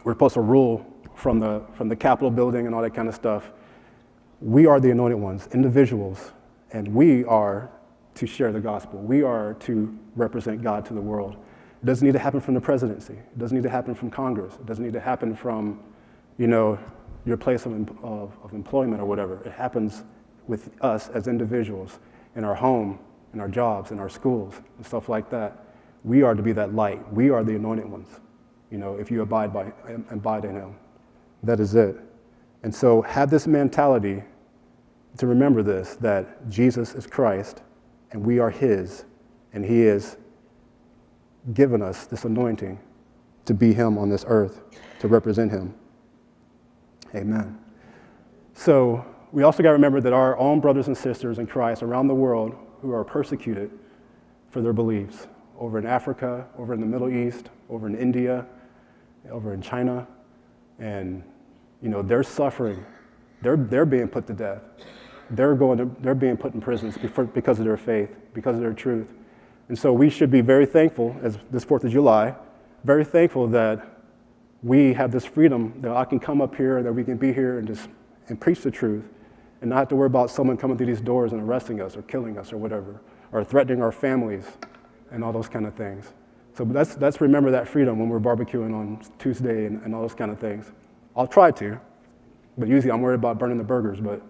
[0.05, 0.87] we're supposed to rule
[1.19, 3.51] from the, from the Capitol building and all that kind of stuff.
[4.41, 6.33] We are the anointed ones, individuals,
[6.73, 7.71] and we are
[8.15, 9.01] to share the gospel.
[9.01, 11.37] We are to represent God to the world.
[11.83, 13.15] It doesn't need to happen from the presidency.
[13.15, 14.55] It doesn't need to happen from Congress.
[14.55, 15.83] It doesn't need to happen from,
[16.39, 16.79] you know,
[17.25, 19.43] your place of, of, of employment or whatever.
[19.45, 20.05] It happens
[20.47, 21.99] with us as individuals
[22.37, 23.01] in our home,
[23.35, 25.65] in our jobs, in our schools, and stuff like that.
[26.05, 27.13] We are to be that light.
[27.13, 28.09] We are the anointed ones,
[28.71, 29.73] you know, if you abide by
[30.11, 30.77] abide in Him.
[31.43, 31.97] That is it.
[32.63, 34.23] And so have this mentality
[35.19, 37.63] to remember this that Jesus is Christ
[38.11, 39.05] and we are His,
[39.53, 40.17] and He has
[41.53, 42.79] given us this anointing
[43.45, 44.63] to be Him on this earth,
[45.01, 45.75] to represent Him.
[47.15, 47.59] Amen.
[48.55, 52.09] So we also got to remember that our own brothers and sisters in Christ around
[52.09, 53.71] the world who are persecuted
[54.51, 55.27] for their beliefs,
[55.59, 58.47] over in Africa, over in the Middle East, over in India,
[59.31, 60.07] over in China,
[60.79, 61.23] and
[61.83, 62.85] you know they're suffering.
[63.41, 64.63] They're, they're being put to death.
[65.31, 68.73] They're going to, they're being put in prisons because of their faith because of their
[68.73, 69.09] truth.
[69.69, 72.35] And so we should be very thankful as this fourth of july
[72.85, 73.85] very thankful that
[74.63, 77.59] we have this freedom that i can come up here that we can be here
[77.59, 77.89] and just
[78.29, 79.05] and preach the truth
[79.61, 82.03] and not have to worry about someone coming through these doors and arresting us or
[82.03, 83.01] killing us or whatever
[83.33, 84.47] or threatening our families
[85.11, 86.13] and all those kind of things
[86.59, 90.17] so let's, let's remember that freedom when we're barbecuing on Tuesday and, and all those
[90.17, 90.73] kind of things.
[91.15, 91.81] I'll try to,
[92.57, 94.01] but usually I'm worried about burning the burgers.
[94.01, 94.21] But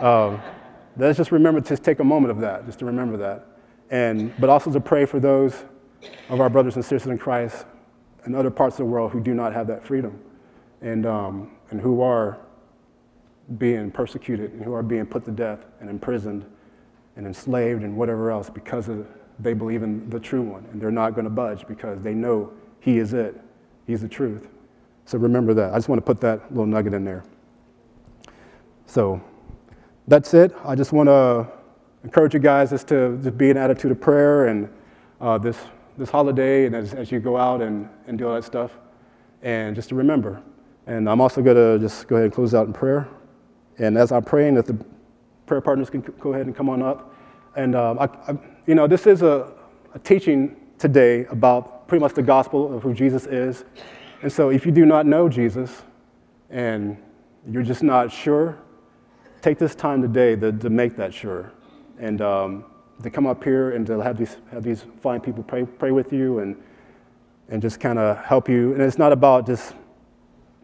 [0.00, 0.40] um,
[0.96, 3.48] let's just remember to take a moment of that, just to remember that.
[3.90, 5.64] And, but also to pray for those
[6.28, 7.66] of our brothers and sisters in Christ
[8.26, 10.20] in other parts of the world who do not have that freedom
[10.82, 12.38] and, um, and who are
[13.58, 16.46] being persecuted and who are being put to death and imprisoned
[17.16, 19.08] and enslaved and whatever else because of
[19.38, 22.52] they believe in the true one and they're not going to budge because they know
[22.80, 23.40] he is it.
[23.86, 24.48] He's the truth.
[25.04, 25.72] So remember that.
[25.72, 27.24] I just want to put that little nugget in there.
[28.86, 29.22] So
[30.08, 30.54] that's it.
[30.64, 31.48] I just want to
[32.04, 34.68] encourage you guys just to just be an attitude of prayer and
[35.20, 35.58] uh, this,
[35.98, 38.78] this holiday and as, as you go out and, and do all that stuff.
[39.42, 40.42] And just to remember.
[40.86, 43.08] And I'm also going to just go ahead and close out in prayer.
[43.78, 44.78] And as I'm praying, if the
[45.46, 47.14] prayer partners can go ahead and come on up.
[47.54, 49.52] And um, I, I, you know, this is a,
[49.94, 53.64] a teaching today about pretty much the gospel of who Jesus is.
[54.22, 55.84] And so if you do not know Jesus
[56.50, 56.96] and
[57.48, 58.58] you're just not sure,
[59.40, 61.52] take this time today to, to make that sure.
[61.98, 62.64] And um,
[63.02, 66.12] to come up here and to have these, have these fine people pray, pray with
[66.12, 66.56] you and,
[67.48, 68.72] and just kind of help you.
[68.72, 69.74] And it's not about just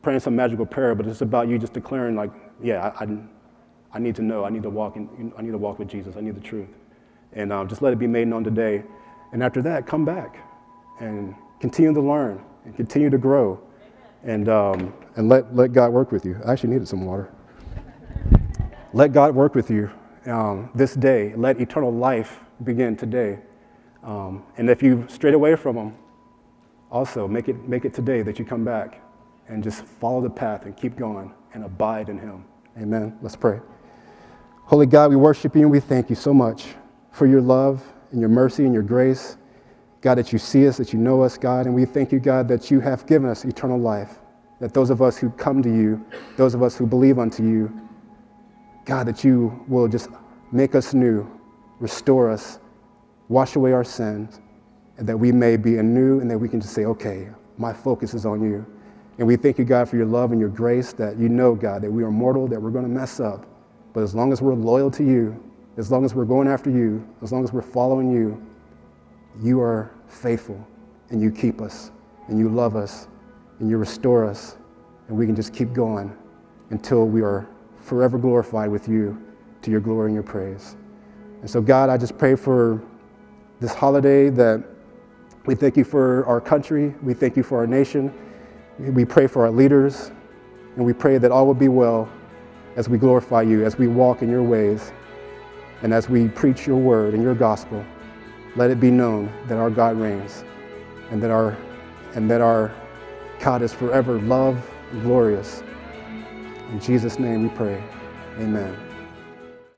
[0.02, 3.18] praying some magical prayer, but it's about you just declaring, like, yeah, I, I,
[3.94, 4.44] I need to know.
[4.44, 6.16] I need to walk in, I need to walk with Jesus.
[6.16, 6.68] I need the truth
[7.34, 8.82] and um, just let it be made known today.
[9.32, 10.36] And after that, come back.
[11.00, 13.60] and continue to learn and continue to grow
[14.24, 16.38] and, um, and let, let God work with you.
[16.44, 17.32] I actually needed some water.
[18.92, 19.90] let God work with you
[20.26, 21.34] um, this day.
[21.36, 23.38] Let eternal life begin today.
[24.02, 25.94] Um, and if you strayed away from Him,
[26.90, 29.00] also make it, make it today that you come back
[29.48, 32.44] and just follow the path and keep going and abide in Him.
[32.76, 33.18] Amen.
[33.22, 33.60] Let's pray.
[34.64, 36.74] Holy God, we worship you and we thank you so much
[37.12, 39.36] for your love and your mercy and your grace.
[40.00, 42.48] God, that you see us, that you know us, God, and we thank you, God,
[42.48, 44.18] that you have given us eternal life.
[44.58, 46.04] That those of us who come to you,
[46.36, 47.72] those of us who believe unto you,
[48.84, 50.08] God, that you will just
[50.50, 51.28] make us new,
[51.78, 52.58] restore us,
[53.28, 54.40] wash away our sins,
[54.98, 58.14] and that we may be anew and that we can just say, okay, my focus
[58.14, 58.66] is on you.
[59.18, 61.82] And we thank you, God, for your love and your grace, that you know, God,
[61.82, 63.46] that we are mortal, that we're going to mess up.
[63.92, 67.06] But as long as we're loyal to you, as long as we're going after you,
[67.22, 68.40] as long as we're following you,
[69.40, 70.66] you are faithful
[71.10, 71.90] and you keep us
[72.28, 73.08] and you love us
[73.58, 74.56] and you restore us.
[75.08, 76.14] And we can just keep going
[76.70, 77.48] until we are
[77.80, 79.20] forever glorified with you
[79.62, 80.76] to your glory and your praise.
[81.40, 82.80] And so, God, I just pray for
[83.60, 84.62] this holiday that
[85.46, 88.12] we thank you for our country, we thank you for our nation,
[88.78, 90.12] we pray for our leaders,
[90.76, 92.08] and we pray that all will be well
[92.76, 94.92] as we glorify you, as we walk in your ways,
[95.82, 97.84] and as we preach your word and your gospel.
[98.54, 100.44] Let it be known that our God reigns
[101.10, 101.56] and that our,
[102.14, 102.72] and that our
[103.40, 105.62] God is forever love and glorious.
[106.70, 107.82] In Jesus' name we pray.
[108.38, 108.91] Amen.